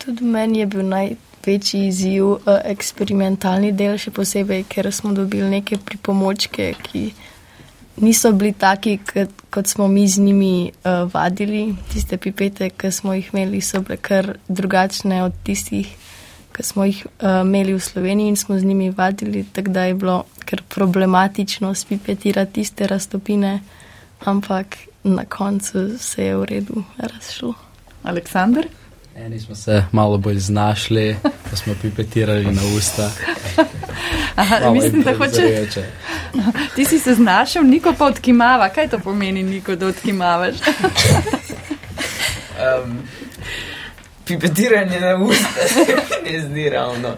[0.04, 5.78] Tudi meni je bil največji izziv uh, eksperimentalni del, še posebej, ker smo dobili neke
[5.78, 7.04] pripomočke, ki
[7.96, 8.98] niso bili taki,
[9.50, 11.74] kot smo mi z njimi uh, vadili.
[11.92, 15.88] Tiste pipete, ki smo jih imeli, so bile kar drugačne od tistih,
[16.52, 19.44] ki smo jih uh, imeli v Sloveniji in smo z njimi vadili.
[19.52, 23.60] Tako da je bilo kar problematično spipetirati tiste raztopine,
[24.24, 27.54] ampak na koncu se je v redu razšlo.
[28.02, 28.66] Aleksandr?
[29.16, 31.16] Eni smo se malo bolj znašli,
[31.50, 33.10] ko smo pipetirali na usta.
[34.36, 35.66] Aha, mislim, da hoče.
[36.76, 38.68] Ti si se znašel, niko pa odkimava.
[38.68, 40.54] Kaj to pomeni, niko, da odkimavaš?
[42.84, 42.98] um,
[44.26, 45.86] pipetiranje na usta se
[46.24, 47.16] mi zdi ravno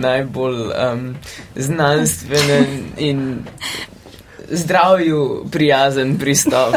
[0.00, 0.60] najbolj
[0.92, 1.16] um,
[1.56, 3.38] znanstvenen in
[4.50, 6.74] zdravju prijazen pristop.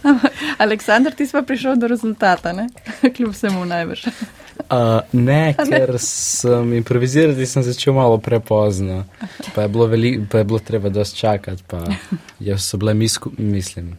[0.58, 2.68] Aleksandr, ti si pa prišel do rezultata, ne?
[3.16, 4.06] kljub vsemu največ.
[4.06, 5.98] Uh, ne, ker ne?
[5.98, 9.04] sem improvizirati sem začel malo prepozno,
[9.54, 11.84] pa je bilo, veli, pa je bilo treba dosti čakati, pa
[12.58, 13.96] so bile misku, mislim.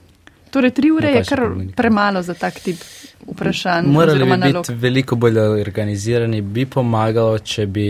[0.52, 1.42] Torej, tri ure je kar
[1.76, 2.78] premalo za tak tip
[3.28, 3.86] vprašanj.
[3.92, 7.88] Morali bi biti veliko bolj organizirani, bi pomagalo, če bi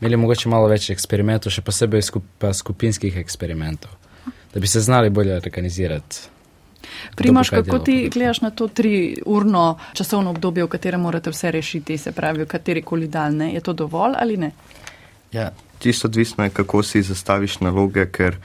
[0.00, 3.90] imeli mogoče malo več eksperimentov, še posebej skup, skupinskih eksperimentov,
[4.54, 6.28] da bi se znali bolje organizirati.
[7.16, 11.98] Primoš, kako ti gledaš na to tri urno časovno obdobje, v katerem morate vse rešiti,
[11.98, 14.50] se pravi, v kateri koli daljne, je to dovolj ali ne?
[15.32, 18.36] Ja, čisto odvisno je, kako si zastaviš naloge, ker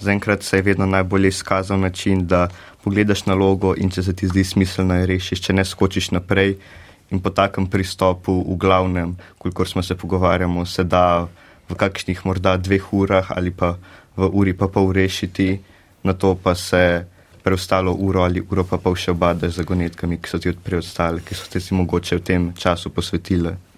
[0.00, 2.48] zaenkrat se je vedno najbolje izkazal način, da
[2.84, 6.56] pogledaš nalogo in če se ti zdi smiselno, jo rešiš, če ne skočiš naprej
[7.12, 11.28] in po takem pristopu v glavnem, kolikor smo se pogovarjamo, se da
[11.68, 13.76] v kakšnih morda dveh urah ali pa
[14.16, 15.60] v uri pa pol rešiti,
[16.04, 17.06] na to pa se
[17.42, 21.34] preostalo uro ali uro pa pol še obadaš z zagonetkami, ki so ti preostale, ki
[21.34, 23.71] so ti mogoče v tem času posvetile.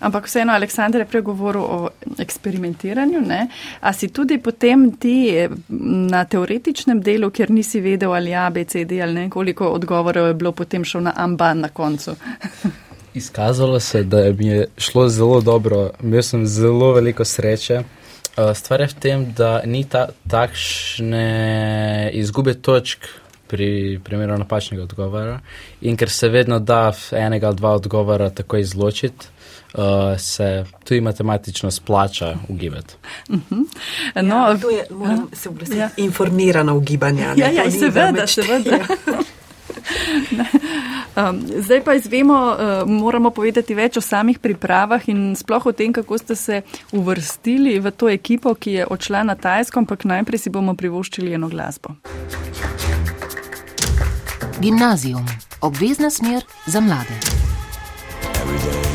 [0.00, 3.20] Ampak vseeno, Aleksandr je pregovoril o eksperimentiranju.
[3.20, 3.48] Ne?
[3.80, 5.32] A si tudi potem ti
[5.68, 10.28] na teoretičnem delu, kjer nisi vedel ali A, B, C, D ali ne, koliko odgovorov
[10.28, 12.16] je bilo, potem šel na amban na koncu?
[13.16, 17.82] Izkazalo se, da mi je šlo zelo dobro, imel sem zelo veliko sreče.
[18.54, 23.06] Stvar je v tem, da ni ta, takšne izgube točk
[23.48, 25.38] pri primeru napačnega odgovora
[25.80, 29.26] in ker se vedno da enega ali dva odgovora tako izločiti,
[29.74, 29.82] uh,
[30.18, 32.94] se tudi matematično splača ugibati.
[33.28, 34.22] Uh -huh.
[34.22, 35.90] no, ja, to je, moram se oglasiti, ja.
[35.96, 37.26] informirano ugibanje.
[37.36, 38.78] Ja, ja, seveda, seveda.
[41.16, 45.92] Um, zdaj pa izvemo, uh, moramo povedati več o samih pripravah in sploh o tem,
[45.92, 50.50] kako ste se uvrstili v to ekipo, ki je odšla na Tajsko, ampak najprej si
[50.50, 51.94] bomo privoščili eno glasbo.
[54.60, 55.26] Gimnazijum,
[55.60, 58.85] obvezna smer za mlade.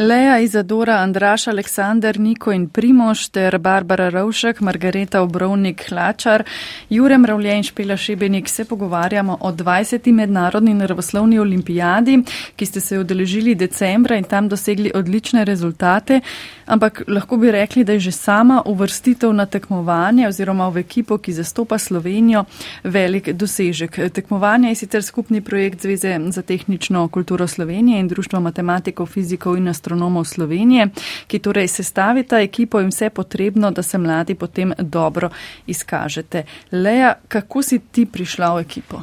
[0.00, 6.44] Leja Izadora, Andraš, Aleksandr, Niko in Primoš ter Barbara Rovšek, Margareta Obrovnik, Hlačar,
[6.90, 10.12] Jure Mravlje in Špela Šebenik se pogovarjamo o 20.
[10.12, 12.22] mednarodni naravoslovni olimpijadi,
[12.56, 16.20] ki ste se odeležili decembra in tam dosegli odlične rezultate,
[16.66, 21.32] ampak lahko bi rekli, da je že sama uvrstitev na tekmovanje oziroma v ekipo, ki
[21.32, 22.44] zastopa Slovenijo,
[22.84, 24.00] velik dosežek.
[24.12, 29.68] Tekmovanje je sicer skupni projekt Zveze za tehnično kulturo Slovenije in Društva matematikov, fizikov in
[29.68, 30.88] astronomov astronomov Slovenije,
[31.26, 35.30] ki torej sestavita ekipo in vse potrebno, da se mladi potem dobro
[35.66, 36.44] izkažete.
[36.72, 39.02] Leja, kako si ti prišla v ekipo?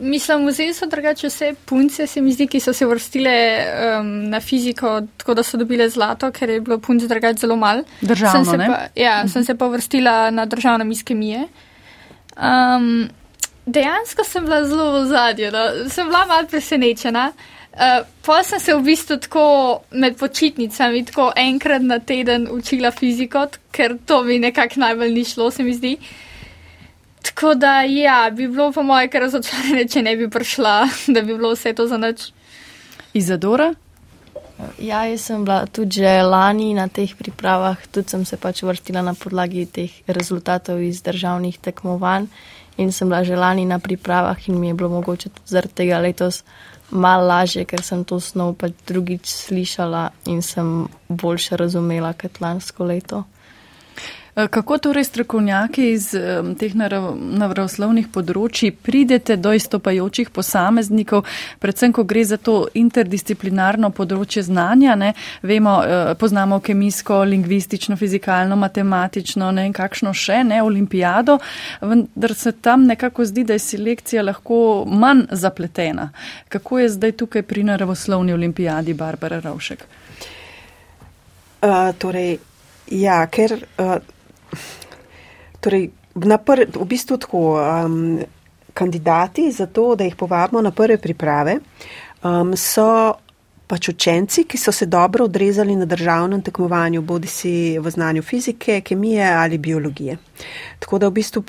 [0.00, 3.34] Mislim, muzeji so drugače vse punce, se mi zdi, ki so se vrstile
[3.98, 7.82] um, na fiziko, tako da so dobile zlato, ker je bilo punce drugače zelo mal.
[8.00, 9.32] Državno, sem pa, ja, -huh.
[9.32, 11.48] sem se pa vrstila na državno miskemije.
[12.36, 13.08] Um,
[13.66, 15.90] dejansko sem bila zelo v zadju, no.
[15.90, 17.32] sem bila malo presenečena.
[17.34, 17.57] Uh,
[18.22, 23.98] pa sem se v bistvu tako med počitnicami, tako enkrat na teden učila fiziko, ker
[24.06, 25.96] to mi nekako najbolj ni šlo, se mi zdi.
[27.22, 31.34] Tako da, ja, bi bilo po moje kar razočaranje, če ne bi prišla, da bi
[31.34, 32.30] bilo vse to za nič.
[33.14, 33.74] Izadora?
[34.82, 39.04] Ja, jaz sem bila tudi že lani na teh pripravah, tudi sem se pač vrstila
[39.06, 42.26] na podlagi teh rezultatov iz državnih tekmovanj
[42.78, 46.02] in sem bila že lani na pripravah in mi je bilo mogoče tudi zaradi tega
[46.02, 46.42] letos
[46.90, 52.84] malo lažje, ker sem to snov pač drugič slišala in sem boljše razumela kot lansko
[52.84, 53.24] leto.
[54.38, 56.12] Eh, kako torej strokovnjaki iz
[56.60, 61.24] teh naravoslovnih področji pridete do izstopajočih posameznikov,
[61.58, 65.08] predvsem, ko gre za to interdisciplinarno področje znanja, ne?
[65.42, 71.40] vemo, uh, poznamo kemijsko, lingvistično, fizikalno, matematično, ne vem kakšno še, ne, olimpijado,
[71.82, 76.12] vendar se tam nekako zdi, da je selekcija lahko manj zapletena.
[76.48, 79.82] Kako je zdaj tukaj pri naravoslovni olimpijadi, Barbara Ravšek?
[81.58, 82.38] Uh, torej,
[82.94, 83.58] ja, ker.
[83.74, 83.98] Uh,
[85.60, 85.90] Torej,
[86.44, 88.18] pr, v bistvu tako, um,
[88.74, 91.58] kandidati za to, da jih povabimo na prve priprave,
[92.22, 93.14] um, so
[93.68, 98.80] pač učenci, ki so se dobro odrezali na državnem tekmovanju, bodi si v znanju fizike,
[98.80, 100.16] kemije ali biologije.
[100.78, 101.42] Tako da v bistvu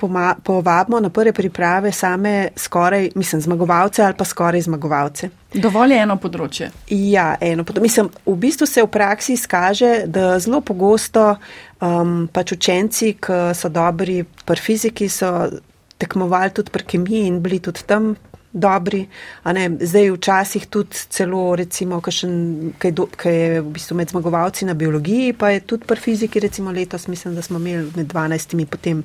[0.43, 5.29] povabimo na prve priprave same skoraj, mislim, zmagovalce ali pa skoraj zmagovalce.
[5.53, 6.71] Dovolj je eno področje.
[6.91, 7.87] Ja, eno področje.
[7.87, 11.37] Mislim, v bistvu se v praksi izkaže, da zelo pogosto
[11.79, 15.31] um, pač učenci, ki so dobri pri fiziki, so
[15.99, 18.13] tekmovali tudi pri kemiji in bili tudi tam
[18.51, 19.05] dobri.
[19.79, 25.33] Zdaj včasih tudi celo, recimo, kaj, do, kaj je v bistvu med zmagovalci na biologiji,
[25.33, 29.03] pa je tudi pri fiziki, recimo letos, mislim, da smo imeli med 12 potem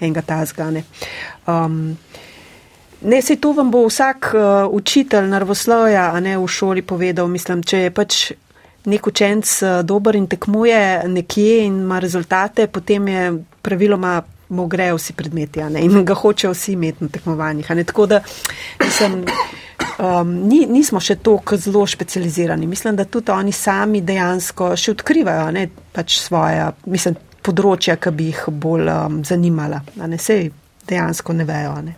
[0.00, 0.84] enega tazgane.
[1.46, 1.96] Um,
[3.04, 7.78] Ne, se to vam bo vsak uh, učitelj naravoslovja, ne v šoli povedal, mislim, če
[7.78, 8.18] je pač
[8.86, 13.24] nek učenc uh, dober in tekmuje nekje in ima rezultate, potem je
[13.62, 14.20] praviloma
[14.52, 17.66] mu grejo vsi predmeti ne, in ga hočejo vsi imeti na tekmovanjih.
[17.86, 18.20] Tako da
[18.80, 19.24] mislim,
[19.98, 22.66] um, ni, nismo še tako zelo specializirani.
[22.66, 28.28] Mislim, da tudi oni sami dejansko še odkrivajo ne, pač svoje mislim, področja, ki bi
[28.30, 29.82] jih bolj um, zanimala.
[30.04, 30.50] Ne, sej
[30.88, 31.74] dejansko ne vejo.
[31.88, 31.96] Ne.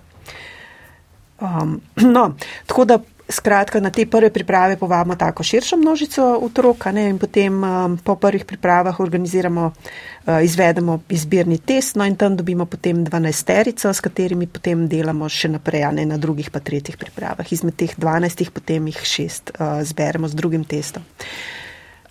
[1.42, 1.80] Um,
[2.16, 2.28] no,
[2.70, 3.00] tako da
[3.34, 8.14] Skratka, na te prve priprave povabimo tako širšo množico otrok ne, in potem um, po
[8.14, 14.46] prvih pripravah organiziramo, uh, izvedemo izbirni test no, in tam dobimo potem dvanajsterico, s katerimi
[14.46, 17.52] potem delamo še naprej, ne na drugih pa tretjih pripravah.
[17.52, 21.02] Izmed teh dvanajstih potem jih šest uh, zberemo z drugim testom.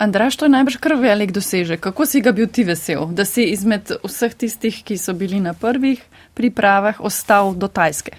[0.04, 1.80] Andraš, to je najbrž kar velik dosežek.
[1.80, 5.54] Kako si ga bil ti vesel, da si izmed vseh tistih, ki so bili na
[5.54, 6.02] prvih
[6.36, 8.18] pripravah, ostal do Tajske?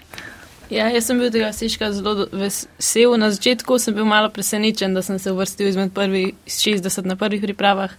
[0.70, 3.16] Ja, jaz sem bil tega seška zelo vesel.
[3.20, 7.42] Na začetku sem bil malo presenečen, da sem se uvrstil izmed prvih 60 na prvih
[7.42, 7.92] pripravah,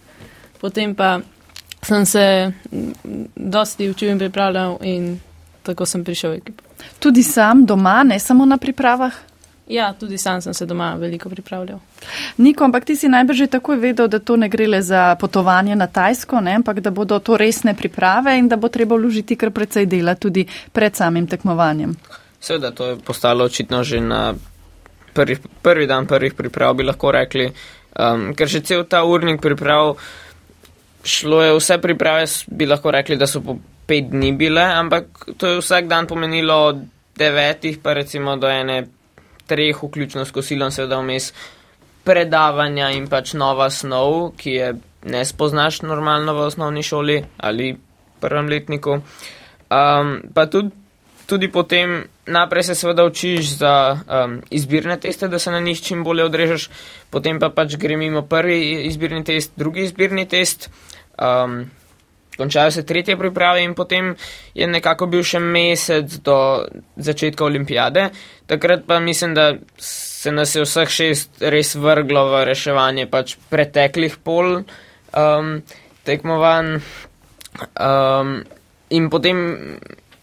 [0.61, 1.19] potem pa
[1.85, 2.51] sem se
[3.35, 5.19] dosti učil in pripravljal in
[5.63, 6.63] tako sem prišel v ekipo.
[6.99, 9.13] Tudi sam doma, ne samo na pripravah?
[9.67, 11.79] Ja, tudi sam sem se doma veliko pripravljal.
[12.37, 15.75] Niko, ampak ti si najbrž že takoj vedel, da to ne gre le za potovanje
[15.75, 19.51] na Tajsko, ne, ampak da bodo to resne priprave in da bo treba vložiti kar
[19.51, 21.95] precej dela tudi pred samim tekmovanjem.
[22.45, 24.35] Seveda, to je postalo očitno že na
[25.13, 27.49] prvi, prvi dan prvih priprav, bi lahko rekli,
[27.97, 29.95] um, ker že cel ta urnik priprav
[31.05, 35.47] šlo je, vse priprave bi lahko rekli, da so po pet dni bile, ampak to
[35.47, 36.85] je vsak dan pomenilo od
[37.17, 38.85] devetih pa recimo do ene
[39.47, 41.31] treh, vključno s kosilom, seveda vmes
[42.05, 44.73] predavanja in pač nova snov, ki je
[45.05, 47.75] ne spoznaš normalno v osnovni šoli ali
[48.21, 48.99] prvem letniku.
[49.69, 50.69] Um, pa tudi,
[51.25, 56.03] tudi potem Najprej se seveda učiš za um, izbirne teste, da se na njih čim
[56.03, 56.69] bolje odrežeš,
[57.09, 60.69] potem pa pač gre mimo prvi izbirni test, drugi izbirni test,
[61.21, 61.69] um,
[62.37, 64.15] končajo se tretje priprave in potem
[64.55, 66.65] je nekako bil še mesec do
[66.97, 68.09] začetka olimpijade.
[68.47, 74.17] Takrat pa mislim, da se nas je vseh šest res vrglo v reševanje pač preteklih
[74.17, 74.63] pol
[75.13, 75.61] um,
[76.09, 76.79] tekmovanj.
[77.77, 78.39] Um,
[78.89, 79.37] in potem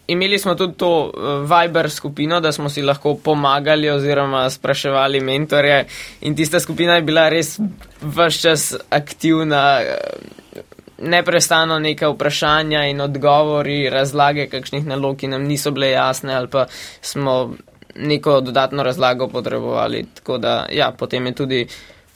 [0.07, 5.85] Imeli smo tudi to uh, Viber skupino, da smo si lahko pomagali oziroma spraševali mentorje
[6.21, 7.59] in tista skupina je bila res
[8.01, 10.63] vse čas aktivna, uh,
[11.03, 16.65] neprestano neka vprašanja in odgovori, razlage kakšnih nalog, ki nam niso bile jasne ali pa
[17.01, 17.53] smo
[17.95, 20.05] neko dodatno razlago potrebovali.
[20.13, 21.67] Tako da, ja, potem je tudi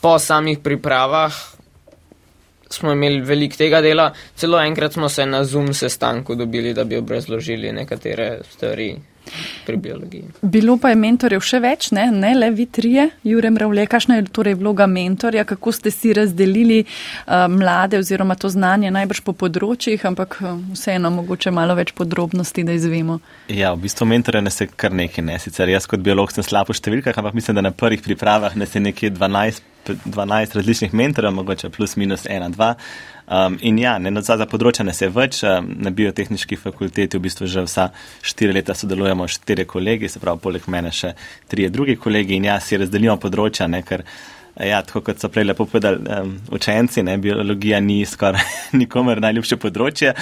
[0.01, 1.56] po samih pripravah
[2.69, 6.97] smo imeli veliko tega dela, celo enkrat smo se na Zoom sestanku dobili, da bi
[6.97, 8.95] obrazložili nekatere stvari.
[10.41, 14.27] Bilo pa je mentorjev še več, ne, ne le vi trije, Jure Mravlje, kakšna je
[14.33, 20.03] torej vloga mentorja, kako ste si razdelili uh, mlade oziroma to znanje najbrž po področjih,
[20.09, 23.19] ampak uh, vseeno mogoče malo več podrobnosti, da izvemo.
[23.51, 26.75] Ja, v bistvu mentorja nas je kar nekaj, ne sicer jaz kot biolog sem slabo
[26.75, 31.31] v številkah, ampak mislim, da na prvih pripravah nas je nekje 12 12 različnih mentorjev,
[31.31, 32.73] mogoče plus minus 1, 2.
[33.27, 37.25] Um, in ja, ne, za, za področje ne se več, um, na biotehnički fakulteti v
[37.25, 37.89] bistvu že vsa
[38.23, 41.11] štiri leta sodelujemo štiri kolegi, se pravi, poleg mene še
[41.51, 44.05] trije drugi kolegi in ja, si razdelimo področja, ne, ker
[44.57, 48.41] Ja, tako kot so prej lepo povedali um, učenci, ne, biologija ni skoraj
[48.81, 50.15] nikomer najljubše področje,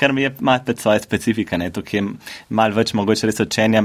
[0.00, 1.58] kar mi je malo pred svoje specifike.
[1.58, 2.04] Ne, tukaj je
[2.48, 3.82] malo več mogoče res učenja,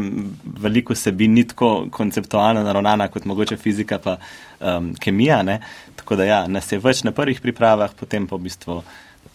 [0.63, 4.17] veliko sebi ni tako konceptualno naravnana kot mogoče fizika pa
[4.59, 5.41] um, kemija.
[5.43, 5.59] Ne,
[5.99, 8.79] tako da ja, nas je več na prvih pripravah, potem pa v bistvu.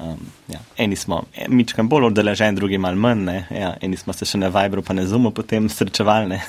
[0.01, 1.19] Um, ja, eni smo
[1.53, 3.27] mičkam bolj odeleženi, drugi malo manj.
[3.53, 6.41] Ja, eni smo se še na Vibru, pa ne zumo, potem srečevalne.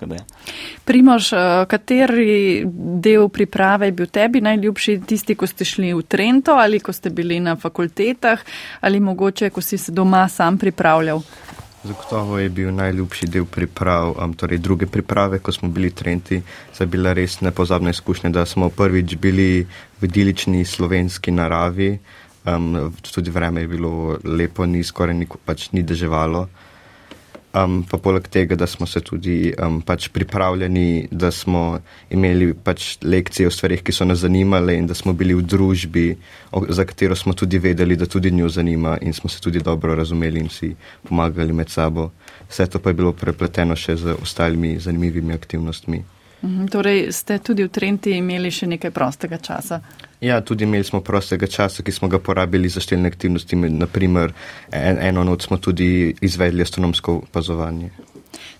[0.00, 0.24] Ja.
[0.84, 2.64] Primož, eh, kateri
[3.02, 7.10] del priprave je bil tebi najljubši, tisti, ko ste šli v Trento ali ko ste
[7.10, 8.40] bili na fakultetah
[8.80, 11.22] ali mogoče, ko si se doma sam pripravljal?
[11.84, 16.42] Zagotovo je bil najljubši del priprav, um, torej druge priprave, ko smo bili v Trenti,
[16.72, 19.66] za bila res nepozabna izkušnja, da smo prvič bili
[20.00, 21.98] v idilični slovenski naravi,
[22.46, 26.48] um, tudi vreme je bilo lepo, ni skoraj ni, pač ni deževalo.
[27.54, 31.78] Um, pa poleg tega, da smo se tudi um, pač pripravljeni, da smo
[32.10, 36.06] imeli pač lekcije o stvarih, ki so nas zanimale in da smo bili v družbi,
[36.50, 39.94] o, za katero smo tudi vedeli, da tudi njo zanima in smo se tudi dobro
[39.94, 40.72] razumeli in si
[41.06, 42.10] pomagali med sabo.
[42.50, 46.02] Vse to pa je bilo prepleteno še z ostalimi zanimivimi aktivnostmi.
[46.44, 49.80] Mhm, torej ste tudi v Trenti imeli še nekaj prostega časa?
[50.20, 53.56] Ja, tudi imeli smo prostega časa, ki smo ga porabili za številne aktivnosti.
[53.56, 54.34] Naprimer,
[54.68, 57.88] en, eno noč smo tudi izvedli astronomsko opazovanje.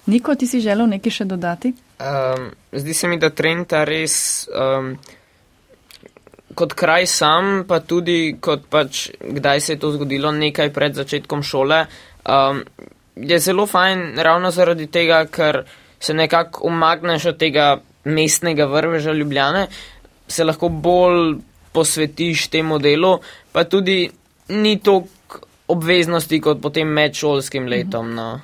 [0.08, 1.74] Niko, ti si želel nekaj še dodati?
[2.00, 4.16] Um, zdi se mi, da Trenta res
[4.48, 4.94] um,
[6.56, 11.44] kot kraj sam, pa tudi kot pač, kdaj se je to zgodilo, nekaj pred začetkom
[11.44, 11.84] šole,
[12.24, 12.64] um,
[13.16, 15.64] je zelo fajn ravno zaradi tega, ker
[16.04, 19.66] se nekako umakneš od tega mestnega vrveža Ljubljane,
[20.28, 21.36] se lahko bolj
[21.72, 23.18] posvetiš temu delu,
[23.52, 24.10] pa tudi
[24.48, 28.12] ni toliko obveznosti kot potem medšolskim letom.
[28.14, 28.40] No,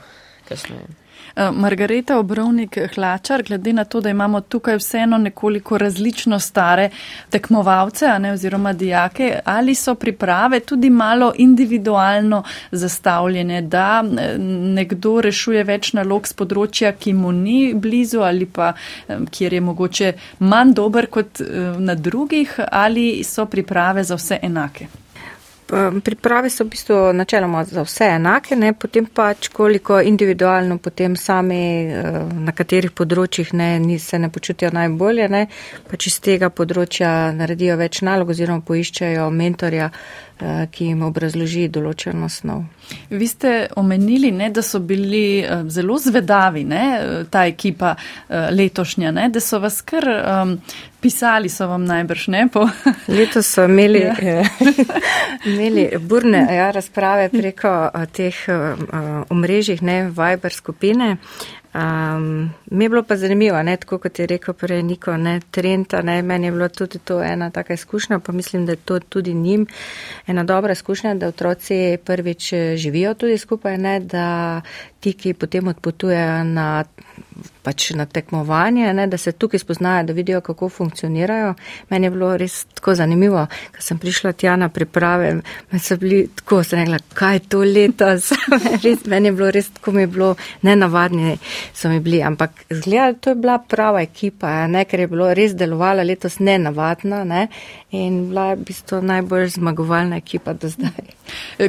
[0.49, 1.00] kasneje.
[1.41, 6.91] Eh, Margareta Obrovnik Hlačar, glede na to, da imamo tukaj vseeno nekoliko različno stare
[7.31, 14.39] tekmovalce ne, oziroma dijake, ali so priprave tudi malo individualno zastavljene, da eh,
[14.75, 18.73] nekdo rešuje več nalog z področja, ki mu ni blizu ali pa
[19.09, 21.41] eh, kjer je mogoče manj dober kot
[21.79, 24.89] na drugih, ali so priprave za vse enake?
[26.05, 28.73] Priprave so v bistvu načeloma za vse enake, ne?
[28.73, 31.61] potem pač koliko individualno potem sami
[32.47, 35.45] na katerih področjih ne, se ne počutijo najbolje, ne?
[35.91, 39.93] pač iz tega področja naredijo več nalog oziroma poiščajo mentorja,
[40.73, 42.65] ki jim obrazloži določeno snov.
[43.11, 46.85] Vi ste omenili, ne, da so bili eh, zelo zvedavi, ne,
[47.31, 50.57] ta ekipa eh, letošnja, ne, da so vas kar um,
[51.01, 52.47] pisali, so vam najbrž ne.
[52.53, 52.67] Po...
[53.19, 54.43] Letos so imeli, ja.
[55.51, 57.75] imeli burne ja, razprave preko
[58.17, 58.43] teh
[59.31, 61.17] omrežjih, ne, Viber skupine.
[61.75, 66.03] Um, mi je bilo pa zanimivo, ne, tako kot je rekel prej Niko, ne, Trenta,
[66.03, 69.35] ne, meni je bilo tudi to ena taka izkušnja, pa mislim, da je to tudi
[69.35, 69.67] njim
[70.27, 74.61] ena dobra izkušnja, da otroci prvič živijo tudi skupaj, ne, da
[75.01, 76.85] ti, ki potem odpotujejo na
[77.63, 81.55] pač na tekmovanje, ne, da se tukaj spoznajo, da vidijo, kako funkcionirajo.
[81.91, 85.35] Meni je bilo res tako zanimivo, ker sem prišla tja na priprave,
[85.71, 88.33] me so bili tako, sem rekla, kaj je to letos.
[88.85, 91.39] res, meni je bilo res tako, mi je bilo nenavadni
[91.75, 95.55] so mi bili, ampak zgleda, to je bila prava ekipa, ne, ker je bilo res
[95.57, 97.47] delovala letos nenavadna ne,
[97.91, 101.15] in bila je v bistvu najbolj zmagovalna ekipa do zdaj.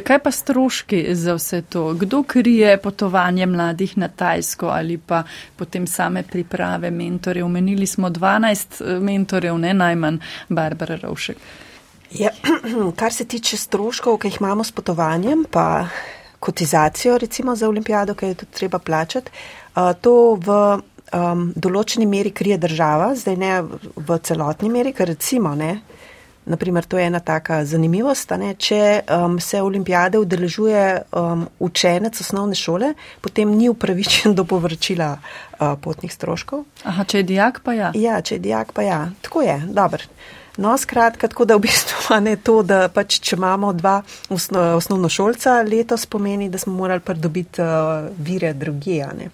[0.04, 1.84] Kaj pa stroški za vse to?
[1.98, 5.22] Kdo krije potovanje mladih na Tajsko ali pa
[5.56, 7.46] potem same priprave mentorjev.
[7.46, 10.18] Omenili smo 12 eh, mentorjev, ne najmanj
[10.48, 11.36] Barbara Rovšek.
[12.10, 12.30] Ja,
[13.00, 15.86] kar se tiče stroškov, ki jih imamo s potovanjem, pa
[16.40, 19.30] kotizacijo recimo za olimpijado, ki je tudi treba plačati,
[19.76, 20.58] eh, to v
[21.12, 23.52] um, določeni meri krije država, zdaj ne
[23.96, 25.76] v celotni meri, ker recimo ne.
[26.44, 28.30] Naprimer, to je ena taka zanimivost.
[28.38, 28.54] Ne?
[28.58, 35.74] Če um, se olimpijade udeležuje um, učenec osnovne šole, potem ni upravičen do povračila uh,
[35.80, 36.64] potnih stroškov.
[36.84, 37.92] Aha, če je dijak, pa ja.
[37.94, 39.04] Ja, če je dijak, pa ja.
[39.22, 40.10] Tako je, dobro.
[40.56, 45.08] No, skratka, tako da v bistvu ne to, da pač, če imamo dva osno, osnovno
[45.08, 49.30] šolca letos, pomeni, da smo morali pridobiti uh, vire drugije.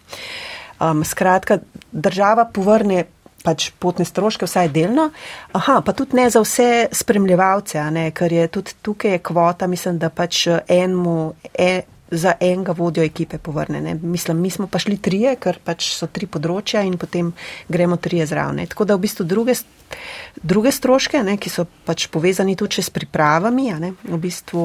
[0.79, 1.59] Um, skratka,
[1.91, 3.05] država povrne
[3.45, 5.11] pač potne stroške, vsaj delno.
[5.57, 9.99] Aha, pa tudi ne za vse spremljevalce, ne, ker je tudi tukaj je kvota, mislim,
[9.99, 11.19] da pač enmu,
[11.55, 13.81] e, za enega vodjo ekipe povrne.
[13.81, 13.95] Ne.
[13.95, 17.33] Mislim, mi smo pa šli trije, ker pač so tri področja in potem
[17.69, 18.65] gremo trije zraven.
[18.67, 19.55] Tako da v bistvu druge,
[20.43, 24.65] druge stroške, ne, ki so pač povezani tudi s pripravami, ne, v bistvu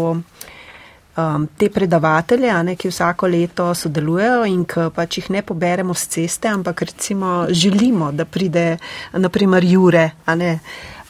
[1.18, 6.08] um, te predavatelje, ne, ki vsako leto sodelujejo in ki pač jih ne poberemo z
[6.16, 8.78] ceste, ampak recimo želimo, da pride
[9.14, 10.60] naprimer Jure ne,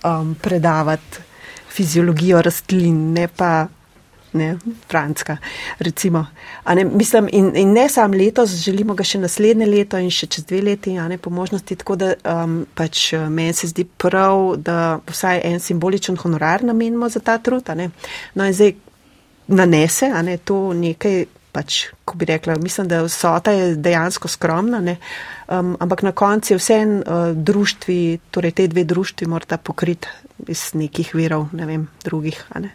[0.04, 1.30] um, predavati
[1.74, 3.68] fiziologijo rastlin, ne pa.
[4.34, 4.58] Ne,
[4.90, 5.38] Franska,
[5.80, 6.26] recimo.
[6.66, 10.48] Ne, mislim, in, in ne samo letos, želimo ga še naslednje leto in še čez
[10.50, 11.78] dve leti, a ne po možnosti.
[11.78, 17.22] Tako da um, pač meni se zdi prav, da vsaj en simboličen honorar namenimo za
[17.22, 17.70] ta trud.
[17.78, 18.74] No, in zdaj,
[19.48, 24.82] nanese, a ne to nekaj, pač, ko bi rekla, mislim, da vsota je dejansko skromna,
[24.82, 24.98] ne,
[25.48, 30.08] um, ampak na koncu je vse en uh, društvi, torej te dve društvi morata pokriti
[30.48, 32.74] iz nekih virov, ne vem, drugih, a ne.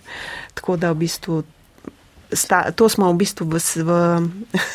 [0.55, 1.43] Tako da v bistvu.
[2.33, 3.93] Sta, to smo v bistvu v, v,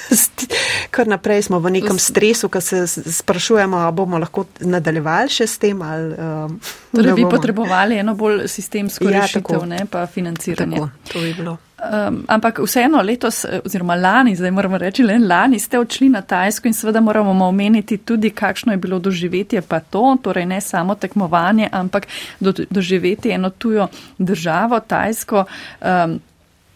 [0.96, 5.62] kar naprej smo v nekem stresu, ko se sprašujemo, ali bomo lahko nadaljevali še s
[5.62, 5.82] tem.
[5.82, 6.58] Ali, um,
[6.90, 10.82] torej bi potrebovali eno bolj sistemsko ja, rešitev, ne pa financiranje.
[10.82, 11.58] Tako, to bi bilo.
[11.84, 16.22] Um, ampak vseeno letos, eh, oziroma lani, zdaj moramo reči, le lani ste odšli na
[16.22, 20.96] Tajsko in seveda moramo omeniti tudi, kakšno je bilo doživetje pa to, torej ne samo
[20.96, 22.08] tekmovanje, ampak
[22.40, 23.88] do, doživeti eno tujo
[24.18, 25.46] državo, Tajsko.
[25.82, 26.22] Um,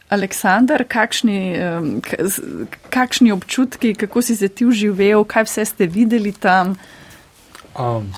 [0.10, 1.56] Aleksandar, kakšni,
[2.90, 6.78] kakšni občutki, kako si se ti uživel, kaj vse ste videli tam?
[7.80, 8.14] Um,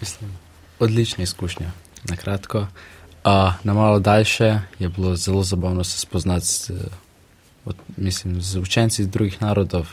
[0.00, 0.30] mislim,
[0.78, 1.70] odlična izkušnja,
[2.04, 2.58] na kratko.
[2.58, 6.70] Uh, na malo daljše je bilo zelo zabavno se spoznati z,
[7.64, 9.86] od, mislim, z učenci iz drugih narodov,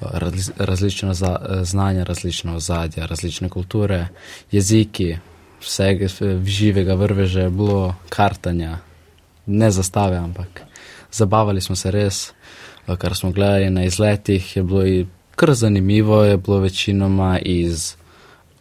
[0.00, 4.08] razli, različno za, znanje, različno ozadje, različne kulture,
[4.50, 5.16] jeziki,
[5.60, 6.06] vsega
[6.44, 8.78] živega vrveže, bilo kartanja,
[9.46, 10.62] ne zastave, ampak
[11.12, 12.32] zabavali smo se res,
[12.98, 14.82] kar smo gledali na izletih, je bilo
[15.36, 17.94] kar zanimivo, je bilo večinoma iz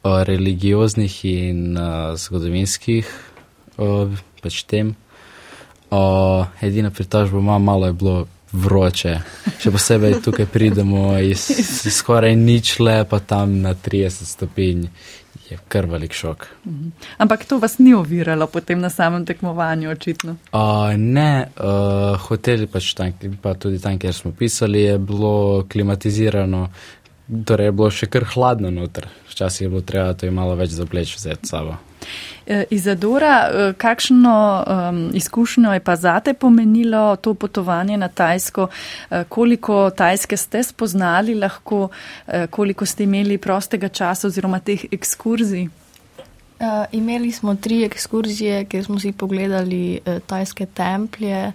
[0.03, 3.07] uh, religioznih in uh, zgodovinskih
[3.77, 4.95] uh, pač tem.
[5.91, 9.15] Uh, edina pritožba ima malo je bilo vroče.
[9.61, 11.49] Še posebej tukaj pridemo iz,
[11.85, 14.87] iz skoraj ničle, pa tam na 30 stopinj.
[15.49, 16.47] Je kar velik šok.
[16.65, 16.89] Mhm.
[17.17, 20.35] Ampak to vas ni oviralo potem na samem tekmovanju, očitno.
[20.51, 26.67] Uh, ne, uh, hoteli pač tam, pa tudi tam, kjer smo pisali, je bilo klimatizirano,
[27.45, 29.07] torej je bilo še kar hladno noter.
[29.31, 31.79] Včasih je bilo treba to malo več zapleč vzeti s sabo.
[32.45, 38.67] E, Izadora, e, kakšno um, izkušnjo je pa zate pomenilo to potovanje na Tajsko?
[39.09, 41.89] E, koliko Tajske ste spoznali lahko,
[42.49, 45.67] koliko ste imeli prostega časa oziroma teh ekskurzij?
[46.61, 51.47] Uh, imeli smo tri ekskurzije, kjer smo si pogledali uh, tajske templje,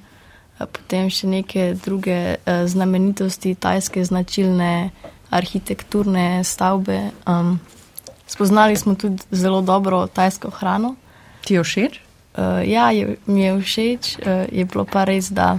[0.59, 4.91] uh, potem še neke druge uh, znamenitosti, tajske značilne
[5.31, 6.99] arhitekturne stavbe.
[7.27, 7.61] Um,
[8.27, 10.95] spoznali smo tudi zelo dobro tajsko hrano.
[11.45, 12.01] Ti je všeč?
[12.37, 14.19] Uh, ja, je, mi je všeč.
[14.19, 15.59] Uh, je bilo pa res, da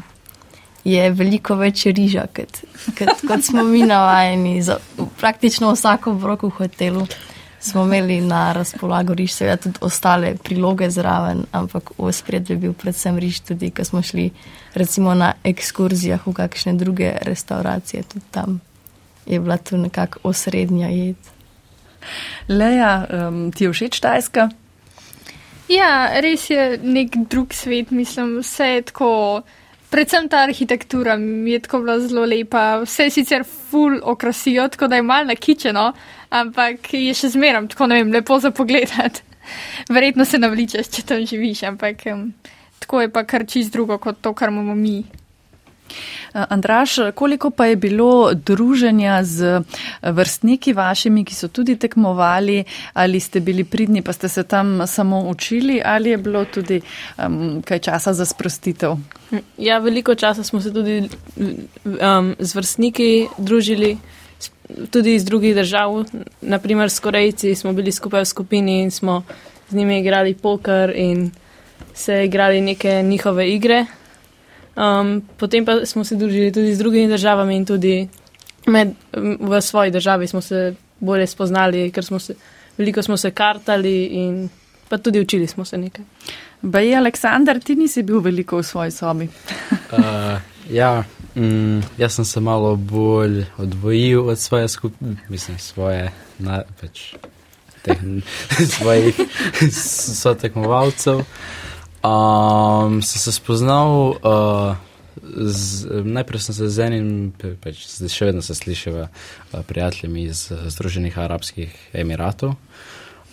[0.87, 2.61] je veliko več riža, kot,
[2.97, 4.61] kot, kot smo mi navajeni.
[4.63, 4.77] Za,
[5.19, 7.07] praktično vsako broko v hotelu
[7.59, 12.73] smo imeli na razpolago riž, seveda tudi ostale priloge zraven, ampak v spredju je bil
[12.77, 14.29] predvsem riž tudi, ko smo šli
[14.77, 18.59] recimo na ekskurzijah v kakšne druge restauracije, tudi tam
[19.25, 21.15] je bila tu nekako osrednja jed.
[22.47, 22.93] Leja,
[23.27, 24.49] um, ti je všeč Tajska?
[25.67, 29.11] Ja, res je nek drug svet, mislim, vse je tako.
[29.91, 34.87] Predvsem ta arhitektura mi je tako bila zelo lepa, vse je sicer full okrasijo, tako
[34.87, 35.85] da je malo nakičeno,
[36.29, 38.91] ampak je še zmeram tako, ne vem, lepo za pogled.
[39.95, 42.33] Verjetno se navličeš, če tam živiš, ampak um,
[42.83, 45.01] tako je pa kar čist drugo kot to, kar imamo mi.
[46.33, 49.61] Andraš, koliko pa je bilo druženja z
[50.01, 52.63] vrstniki vašimi, ki so tudi tekmovali,
[52.93, 56.81] ali ste bili pridni, pa ste se tam samo učili, ali je bilo tudi
[57.17, 58.97] um, kaj časa za sprostitev?
[59.57, 61.09] Ja, veliko časa smo se tudi
[61.85, 63.97] um, z vrstniki družili
[64.91, 66.05] tudi iz drugih držav,
[66.41, 69.23] naprimer s Korejci smo bili skupaj v skupini in smo
[69.69, 71.31] z njimi igrali poker in
[71.93, 73.85] se igrali neke njihove igre.
[74.77, 78.07] Um, potem pa smo se družili tudi z drugimi državami in tudi
[78.67, 78.93] med,
[79.39, 82.35] v svoji državi smo se bolje spoznali, ker smo se,
[82.77, 84.49] veliko smo se kartali in
[84.89, 86.05] pa tudi učili smo se nekaj.
[86.61, 89.27] Baj, Aleksandar, ti nisi bil veliko v svoji sobi.
[89.97, 90.37] uh,
[90.69, 91.03] ja,
[91.37, 97.13] Mm, jaz sem se malo bolj odvojil od svoje skupine, mislim, svoje, na, pač,
[97.85, 97.97] teh,
[98.77, 99.15] svojih
[100.21, 101.21] sotekmovalcev.
[102.03, 104.75] Um, sem se spoznal, uh,
[105.37, 107.07] z, najprej sem se z enim,
[107.63, 112.53] pač, še vedno se slišiva, uh, prijateljem iz Združenih arabskih emiratov.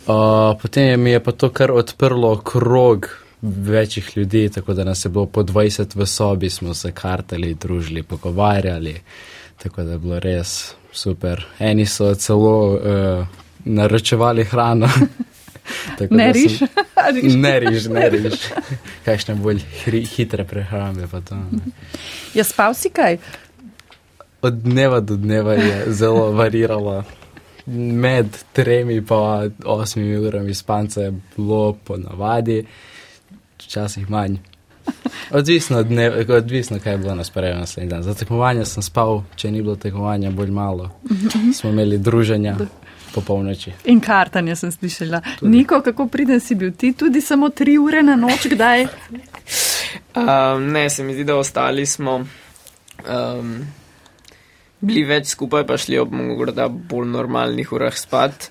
[0.04, 3.08] Uh, potem mi je pa to kar odprlo krog
[3.44, 8.02] večjih ljudi, tako da nas je bilo po 20 v sobi, smo se kartali, družili,
[8.02, 8.96] pogovarjali.
[9.62, 11.44] Tako da je bilo res super.
[11.58, 13.26] Eni so celo uh,
[13.64, 14.88] naročevali hrano.
[16.10, 16.32] ne
[17.11, 17.34] riž.
[17.34, 18.38] ne riž, ne riž.
[19.05, 19.61] Kakšne bolj
[20.16, 21.36] hitre prehrambe pa to.
[22.34, 23.18] Je spal si kaj?
[24.42, 27.05] Od dneva do dneva je zelo variralo.
[27.66, 29.07] Med tremi in
[29.64, 32.66] osmimi urami spanca je bilo ponavadi
[33.59, 34.36] včasih manj.
[35.30, 38.02] Odvisno, dne, odvisno, kaj je bilo na sporedu naslednji dan.
[38.02, 40.90] Za tekmovanje sem spal, če ni bilo tekmovanja, bolj malo.
[41.55, 42.57] Smo imeli druženja
[43.14, 43.72] po polnoči.
[43.90, 45.20] In kartanje sem slišala.
[45.38, 45.50] Tudi.
[45.56, 48.86] Niko, kako pridem si bil ti tudi samo tri ure na noč, kdaj?
[50.14, 53.56] Um, ne, se mi zdi, da ostali smo um,
[54.80, 58.50] bili več skupaj, pa šli ob morda bolj normalnih urah spat.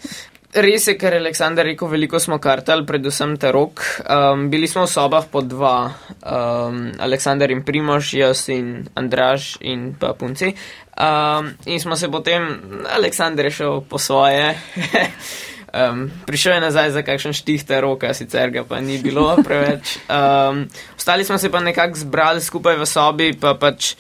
[0.54, 3.82] Res je, ker je Aleksandar rekel, veliko smo kartali, predvsem te rok.
[4.06, 5.90] Um, bili smo v sobah po dva,
[6.22, 10.52] um, Aleksandar in Primož, jaz in Andraž in pa punci.
[10.94, 12.46] Um, in smo se potem,
[12.86, 14.54] Aleksandar je šel po svoje.
[15.74, 19.98] um, prišel je nazaj za kakšen štih te roka, sicer ga pa ni bilo preveč.
[20.06, 23.96] Um, ostali smo se pa nekako zbrali skupaj v sobi, pa pač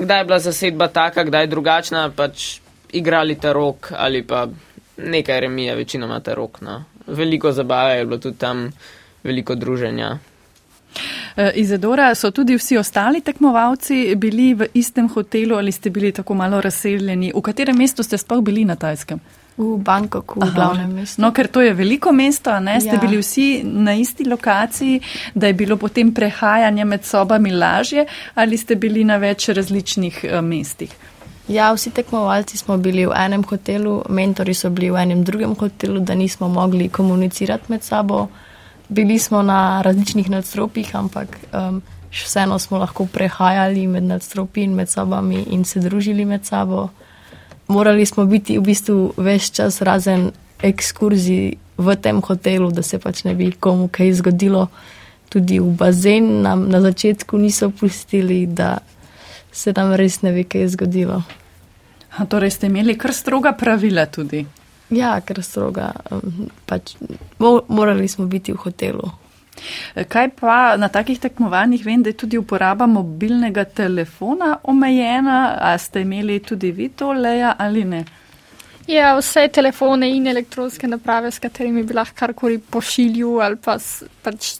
[0.00, 2.64] kdaj je bila zasedba taka, kdaj drugačna, pač
[2.96, 4.48] igrali te rok ali pa
[5.04, 6.60] nekaj remija, večinoma ta rok.
[6.60, 6.84] No.
[7.06, 8.70] Veliko zabave je bilo tudi tam,
[9.24, 10.18] veliko druženja.
[11.36, 16.34] E, Izadora, so tudi vsi ostali tekmovalci bili v istem hotelu ali ste bili tako
[16.34, 17.32] malo razseljeni?
[17.34, 19.20] V katerem mestu ste sploh bili na Tajskem?
[19.56, 21.20] V Bangkoku, v glavnem mestu.
[21.22, 22.78] No, ker to je veliko mesto, ne?
[22.80, 23.00] Ste ja.
[23.00, 25.00] bili vsi na isti lokaciji,
[25.34, 30.40] da je bilo potem prehajanje med sobami lažje ali ste bili na več različnih uh,
[30.40, 30.94] mestih?
[31.50, 35.98] Ja, vsi tekmovalci smo bili v enem hotelu, mentori so bili v enem drugem hotelu,
[35.98, 38.28] da nismo mogli komunicirati med sabo.
[38.88, 44.88] Bili smo na različnih nadstropjih, ampak um, vseeno smo lahko prehajali med nadstropji in med
[44.90, 46.88] sobami in se družili med sabo.
[47.68, 50.30] Morali smo biti v bistvu več čas razen
[50.62, 54.68] ekskurzij v tem hotelu, da se pač ne bi komu kaj zgodilo.
[55.28, 58.78] Tudi v bazen nam na začetku niso pustili, da
[59.52, 61.22] se nam res ne bi kaj zgodilo.
[62.18, 64.46] A torej ste imeli kar stroga pravila tudi.
[64.90, 65.92] Ja, kar stroga.
[66.66, 66.96] Pač,
[67.38, 69.10] mo- morali smo biti v hotelu.
[70.08, 76.00] Kaj pa na takih tekmovanjih vem, da je tudi uporaba mobilnega telefona omejena, a ste
[76.00, 78.04] imeli tudi vi to, Leja, ali ne?
[78.86, 83.76] Ja, vse telefone in elektronske naprave, s katerimi bi lahko karkoli pošiljal ali pa
[84.22, 84.56] pač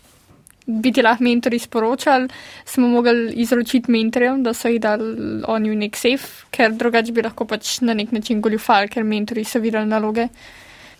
[0.82, 2.28] bi ti lahko mentori sporočali,
[2.64, 7.26] smo mogli izročiti mentorjem, da so jih dali oni v nek sef, ker drugače bi
[7.26, 10.28] lahko pač na nek način goljufali, ker mentori so videli naloge.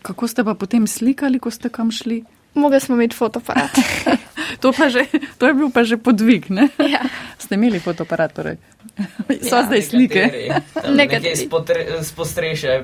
[0.02, 2.22] Kako ste pa potem slikali, ko ste kam šli?
[2.54, 3.70] Mogli smo imeti fotoaparat.
[4.60, 5.06] To, pa že,
[5.38, 6.68] to je bil pa že podvig, ne?
[6.82, 7.06] Ja.
[7.38, 8.58] Ste imeli fotoaparat, torej?
[9.46, 10.22] So Ja, zdaj slike.
[10.90, 11.38] Nekaj
[12.02, 12.72] spostreše.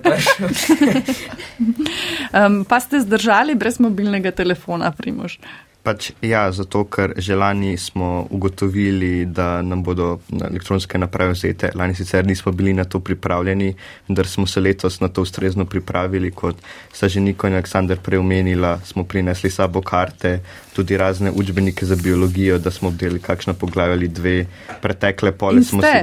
[2.37, 5.39] Um, pa ste zdržali brez mobilnega telefona, Primož.
[5.87, 11.71] Pač, ja, zato ker že lani smo ugotovili, da nam bodo elektronske naprave vzete.
[11.79, 13.69] Lani sicer nismo bili na to pripravljeni,
[14.09, 16.33] vendar smo se letos na to ustrezno pripravili.
[16.35, 16.59] Kot
[16.91, 20.41] sta že Niko in Aleksandr prej omenila, smo prinesli sabo karte,
[20.75, 24.47] tudi razne učbenike za biologijo, da smo obdelali kakšno poglavje ali dve.
[24.83, 26.03] Pretekle pole smo si.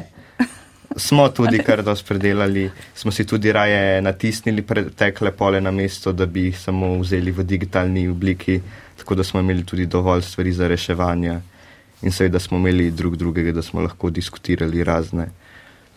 [0.96, 6.26] Smo tudi kar dosti predelali, smo si tudi raje natisnili pretekle pole na mesto, da
[6.26, 8.62] bi jih samo vzeli v digitalni obliki,
[9.04, 11.42] tako da smo imeli tudi dovolj stvari za reševanje
[12.02, 15.28] in seveda smo imeli drug drugega, da smo lahko diskutirali razne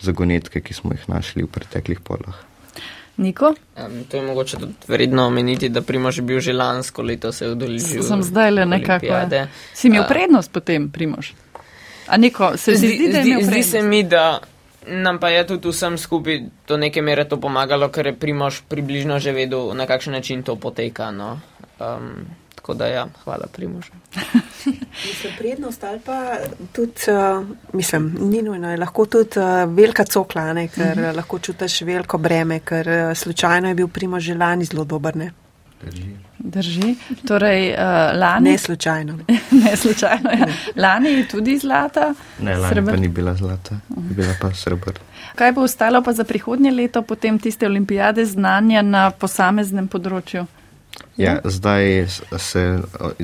[0.01, 2.35] zagonetke, ki smo jih našli v preteklih polah.
[3.17, 3.53] Niko?
[3.77, 7.47] Um, to je mogoče tudi vredno omeniti, da Primož je bil že lansko leto se
[7.47, 8.03] udeležil.
[8.03, 9.05] Sem zdaj le nekako.
[9.05, 9.47] olimpijade.
[9.73, 11.31] Si imel prednost potem, Primož?
[12.07, 13.71] A neko, se zdi, zdi, da je imel zdi, zdi prednost?
[13.71, 14.39] se mi, da
[14.87, 19.19] nam pa je tudi vsem skupaj do neke mere to pomagalo, ker je Primož približno
[19.19, 21.11] že vedel, na kakšen način to poteka.
[21.11, 21.39] No.
[21.79, 22.27] Um,
[22.67, 23.91] tako da ja, hvala Primožu.
[25.07, 26.37] Mislim, prednost ali pa
[26.73, 30.99] tudi, uh, mislim, ni nujno, je lahko tudi uh, velika coklane, ker Mhm.
[30.99, 31.15] uh -huh.
[31.15, 35.15] lahko čutiš veliko breme, ker uh, slučajno je bil Primo Želani zelo dober.
[35.15, 35.31] Ne,
[36.39, 36.95] Drži.
[37.27, 37.79] Torej, uh,
[38.19, 38.51] lani.
[38.51, 39.17] ne slučajno.
[39.65, 40.29] ne slučajno.
[40.29, 40.47] Ja.
[40.75, 42.13] Lani je tudi zlata.
[42.39, 42.91] Ne, lani Srebr.
[42.91, 44.99] pa ni bila zlata, bila pa srebr.
[45.35, 50.45] Kaj bo ostalo pa za prihodnje leto, potem tiste olimpijade znanja na posameznem področju?
[51.17, 52.79] Ja, zdaj s- se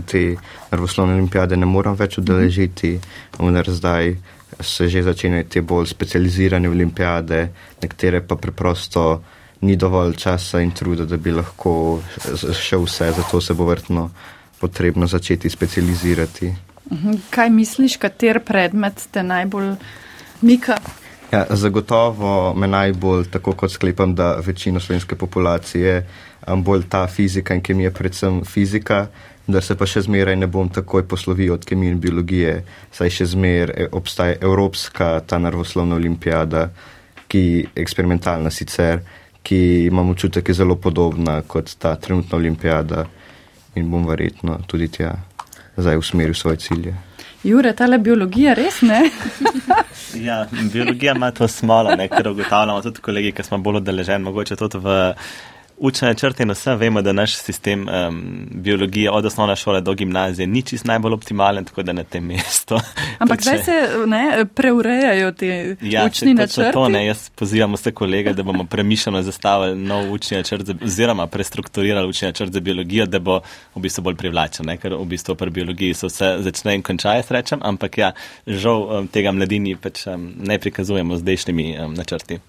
[0.06, 0.36] te
[0.72, 3.00] naravoslovne olimpijade ne moram več udeležiti,
[3.40, 4.16] vendar zdaj
[4.60, 7.50] se že začenjajo te bolj specializirane olimpijade,
[7.82, 9.22] nekatere pa preprosto
[9.62, 14.10] ni dovolj časa in truda, da bi lahko š- šel vse, zato se bo vrtno
[14.60, 16.54] potrebno začeti specializirati.
[16.92, 17.12] Mhm.
[17.30, 19.76] Kaj misliš, kater predmet te najbolj
[20.42, 20.78] mika?
[21.32, 26.08] Ja, zagotovo me najbolj, tako kot sklepam, da večino slovenske populacije,
[26.48, 29.08] bolj ta fizika in kemija, predvsem fizika,
[29.48, 32.54] da se pa še zmeraj ne bom takoj poslovil od kemije in biologije,
[32.92, 36.70] saj še zmeraj obstaja Evropska ta naravoslovna olimpijada,
[37.28, 39.02] ki je eksperimentalna sicer,
[39.44, 43.06] ki imam občutek, je zelo podobna kot ta trenutna olimpijada
[43.76, 45.16] in bom verjetno tudi tja
[45.78, 46.94] zdaj usmeril svoje cilje.
[47.44, 49.04] Jure, tale biologija res ne?
[50.14, 54.56] Ja, biologija ima to smolo, ne, ker ugotavljamo tudi kolegi, ki smo bolj odeleženi, mogoče
[54.56, 54.98] tudi v
[55.78, 60.48] učne načrte in vse vemo, da naš sistem um, biologije od osnovne šole do gimnazije
[60.48, 62.80] ni čist najbolj optimalen, tako da na tem mestu.
[63.24, 66.74] Ampak zdaj še- se ne, preurejajo te Ja, učni točno načrti.
[66.74, 71.28] To, ne, jaz pozivam vse kolege, da bomo premišljeno zastavili nov učni načrt, za, oziroma
[71.28, 73.40] prestrukturirali učni načrt za biologijo, da bo
[73.76, 77.14] v bistvu bolj privlačen, ne, ker v bistvu pri biologiji se vse začne in konča,
[77.14, 78.12] jaz rečem, ampak ja,
[78.48, 82.40] žal um, tega mladini pač um, ne prikazujemo z zdajšnjimi um, načrti.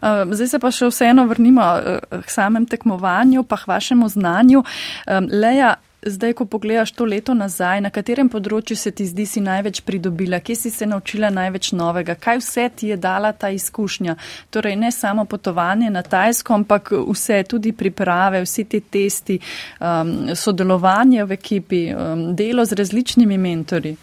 [0.00, 4.64] Uh, Zdaj se pa še vseeno vrnimo uh, k samem tekmovanju, pa k vašemu znanju.
[5.06, 9.40] Um, Leja, zdaj, ko pogledaš to leto nazaj, na katerem področju se ti zdi si
[9.44, 14.16] največ pridobila, kje si se naučila največ novega, kaj vse ti je dala ta izkušnja?
[14.50, 19.38] Torej, ne samo potovanje na Tajsko, ampak vse, tudi priprave, vsi ti testi,
[19.80, 23.96] um, sodelovanje v ekipi, um, delo z različnimi mentori.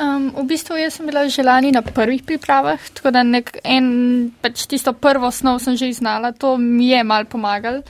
[0.00, 4.32] Um, v bistvu jaz sem bila že lani na prvih pripravah, tako da nek en,
[4.40, 7.82] pač tisto prvo snov sem že znala, to mi je mal pomagal.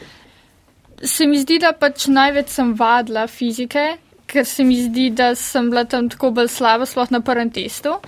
[1.03, 5.71] Se mi zdi, da pač največ sem vadila fizike, ker se mi zdi, da sem
[5.71, 8.01] bila tam tako bolj slaba, sploh na prvem testu.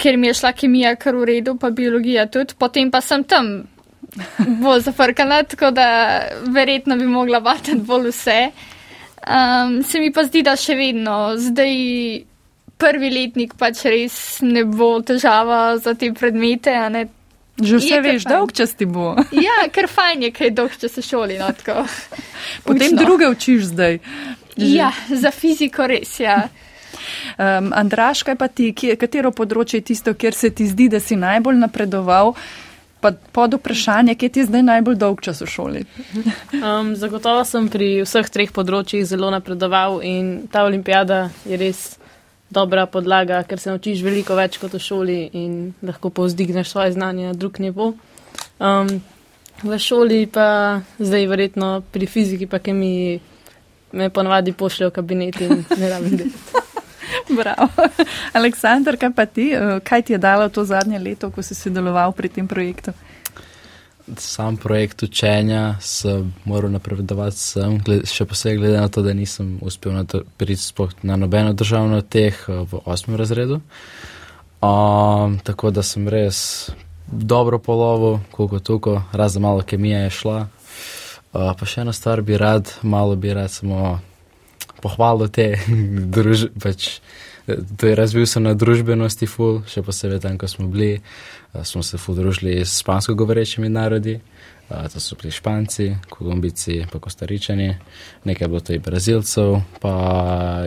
[0.00, 3.68] ker mi je šla kemija kar v redu, pa biologija tudi, potem pa sem tam
[4.62, 5.86] bolj zafrkana, tako da
[6.48, 8.40] verjetno bi mogla vatati bolj vse.
[9.20, 11.76] Um, se mi pa zdi, da še vedno zdaj
[12.80, 16.76] prvi letnik pač res ne bo težava za te predmete.
[17.60, 19.12] Že vse je veš, dolg čas ti bo.
[19.46, 21.36] ja, ker fajn je, kaj dolg čas se šoli.
[21.40, 21.52] No,
[22.68, 24.00] Potem druge učiš zdaj.
[24.56, 24.72] Že.
[24.72, 26.42] Ja, za fiziko res, ja.
[27.40, 30.98] Um, Andraš, kaj pa ti, kje, katero področje je tisto, kjer se ti zdi, da
[31.00, 32.34] si najbolj napredoval?
[33.00, 35.84] Pa pod vprašanje, kje ti je zdaj najbolj dolg čas v šoli?
[36.58, 41.80] um, zagotovo sem pri vseh treh področjih zelo napredoval in ta olimpijada je res
[42.50, 47.30] dobra podlaga, ker se naučiš veliko več kot v šoli in lahko povzdigneš svoje znanje
[47.30, 47.92] na drug nivo.
[48.58, 48.90] Um,
[49.62, 53.20] v šoli pa zdaj verjetno pri fiziki pa kemiji
[53.92, 56.66] me ponovadi pošljajo v kabinet in ne rabim delati.
[57.40, 57.68] Bravo.
[58.32, 59.50] Aleksandr, kaj pa ti?
[59.54, 62.94] Eh, kaj ti je dalo to zadnje leto, ko si sodeloval pri tem projektu?
[64.18, 70.04] Sam projekt učenja sem moral napredovati sem, še posebej glede na to, da nisem uspel
[70.36, 73.60] priti na nobeno državno teh eh, v osmem razredu.
[74.60, 76.70] Um, tako da sem res
[77.06, 80.38] dobro polovo, koliko tuko, razen malo kemija je šla.
[81.32, 84.00] Uh, pa še ena stvar bi rad, malo bi rad samo
[84.82, 85.54] pohvalil te
[86.14, 86.52] družbe.
[86.60, 86.98] Pač,
[87.96, 91.00] razvil se na družbenosti, ful, še posebej tam, ko smo bili.
[91.66, 94.20] Smo se ful družili s špansko govorečimi narodi.
[94.70, 97.72] To so bili Španci, Kolumbici, pa Kostaričani,
[98.24, 99.94] nekaj bilo to i Brazilcev, pa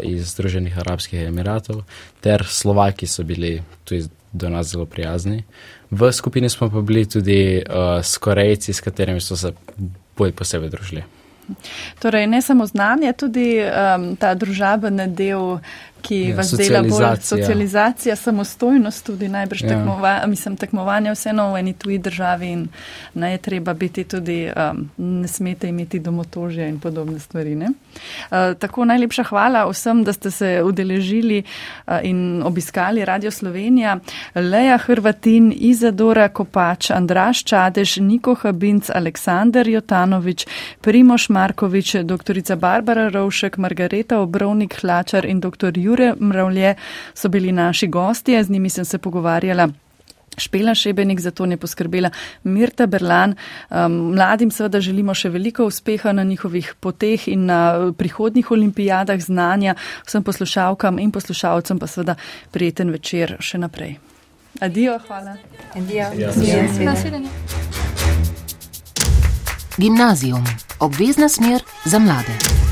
[0.04, 1.86] iz Združenih Arabskih Emiratov,
[2.20, 5.44] ter Slovaki so bili tudi do nas zelo prijazni.
[5.92, 9.54] V skupini smo pa bili tudi uh, s Korejci, s katerimi so se
[10.18, 11.04] bolj posebej družili.
[12.00, 15.60] Torej, ne samo znanje, tudi um, ta družabeni del,
[16.04, 19.70] ki ja, vas dela bolj socializacija, samostojnost, tudi najbrž ja.
[19.70, 22.66] tekmova, mislim, tekmovanje vseeno v eni tuji državi in
[23.14, 27.54] ne je treba biti tudi, um, ne smete imeti domotožja in podobne stvari.
[27.54, 27.70] Uh,
[28.60, 33.98] tako najlepša hvala vsem, da ste se udeležili uh, in obiskali Radio Slovenija.
[34.36, 40.48] Leja Hrvatin, Izadora Kopač, Andraš Čadež, Niko Habinc, Aleksandar Jotanovič,
[40.82, 42.56] Primoš Markovič, dr.
[42.56, 45.78] Barbara Rovšek, Margareta Obrovnik Hlačar in dr.
[45.78, 45.93] Jurij.
[45.94, 46.76] Jure Mravlje
[47.14, 49.70] so bili naši gostje, z njimi sem se pogovarjala.
[50.38, 52.10] Špela Šebenik za to ne poskrbela,
[52.44, 53.36] Mirta Berlan.
[53.70, 59.76] Um, mladim seveda želimo še veliko uspeha na njihovih poteh in na prihodnih olimpijadah znanja,
[60.08, 62.16] vsem poslušalkam in poslušalcem pa seveda
[62.52, 64.00] prijeten večer še naprej.
[64.62, 65.38] Adijo, hvala.
[65.76, 66.10] Adijo.
[69.78, 70.46] Gimnazijum,
[70.80, 72.63] obvezna smer za mlade.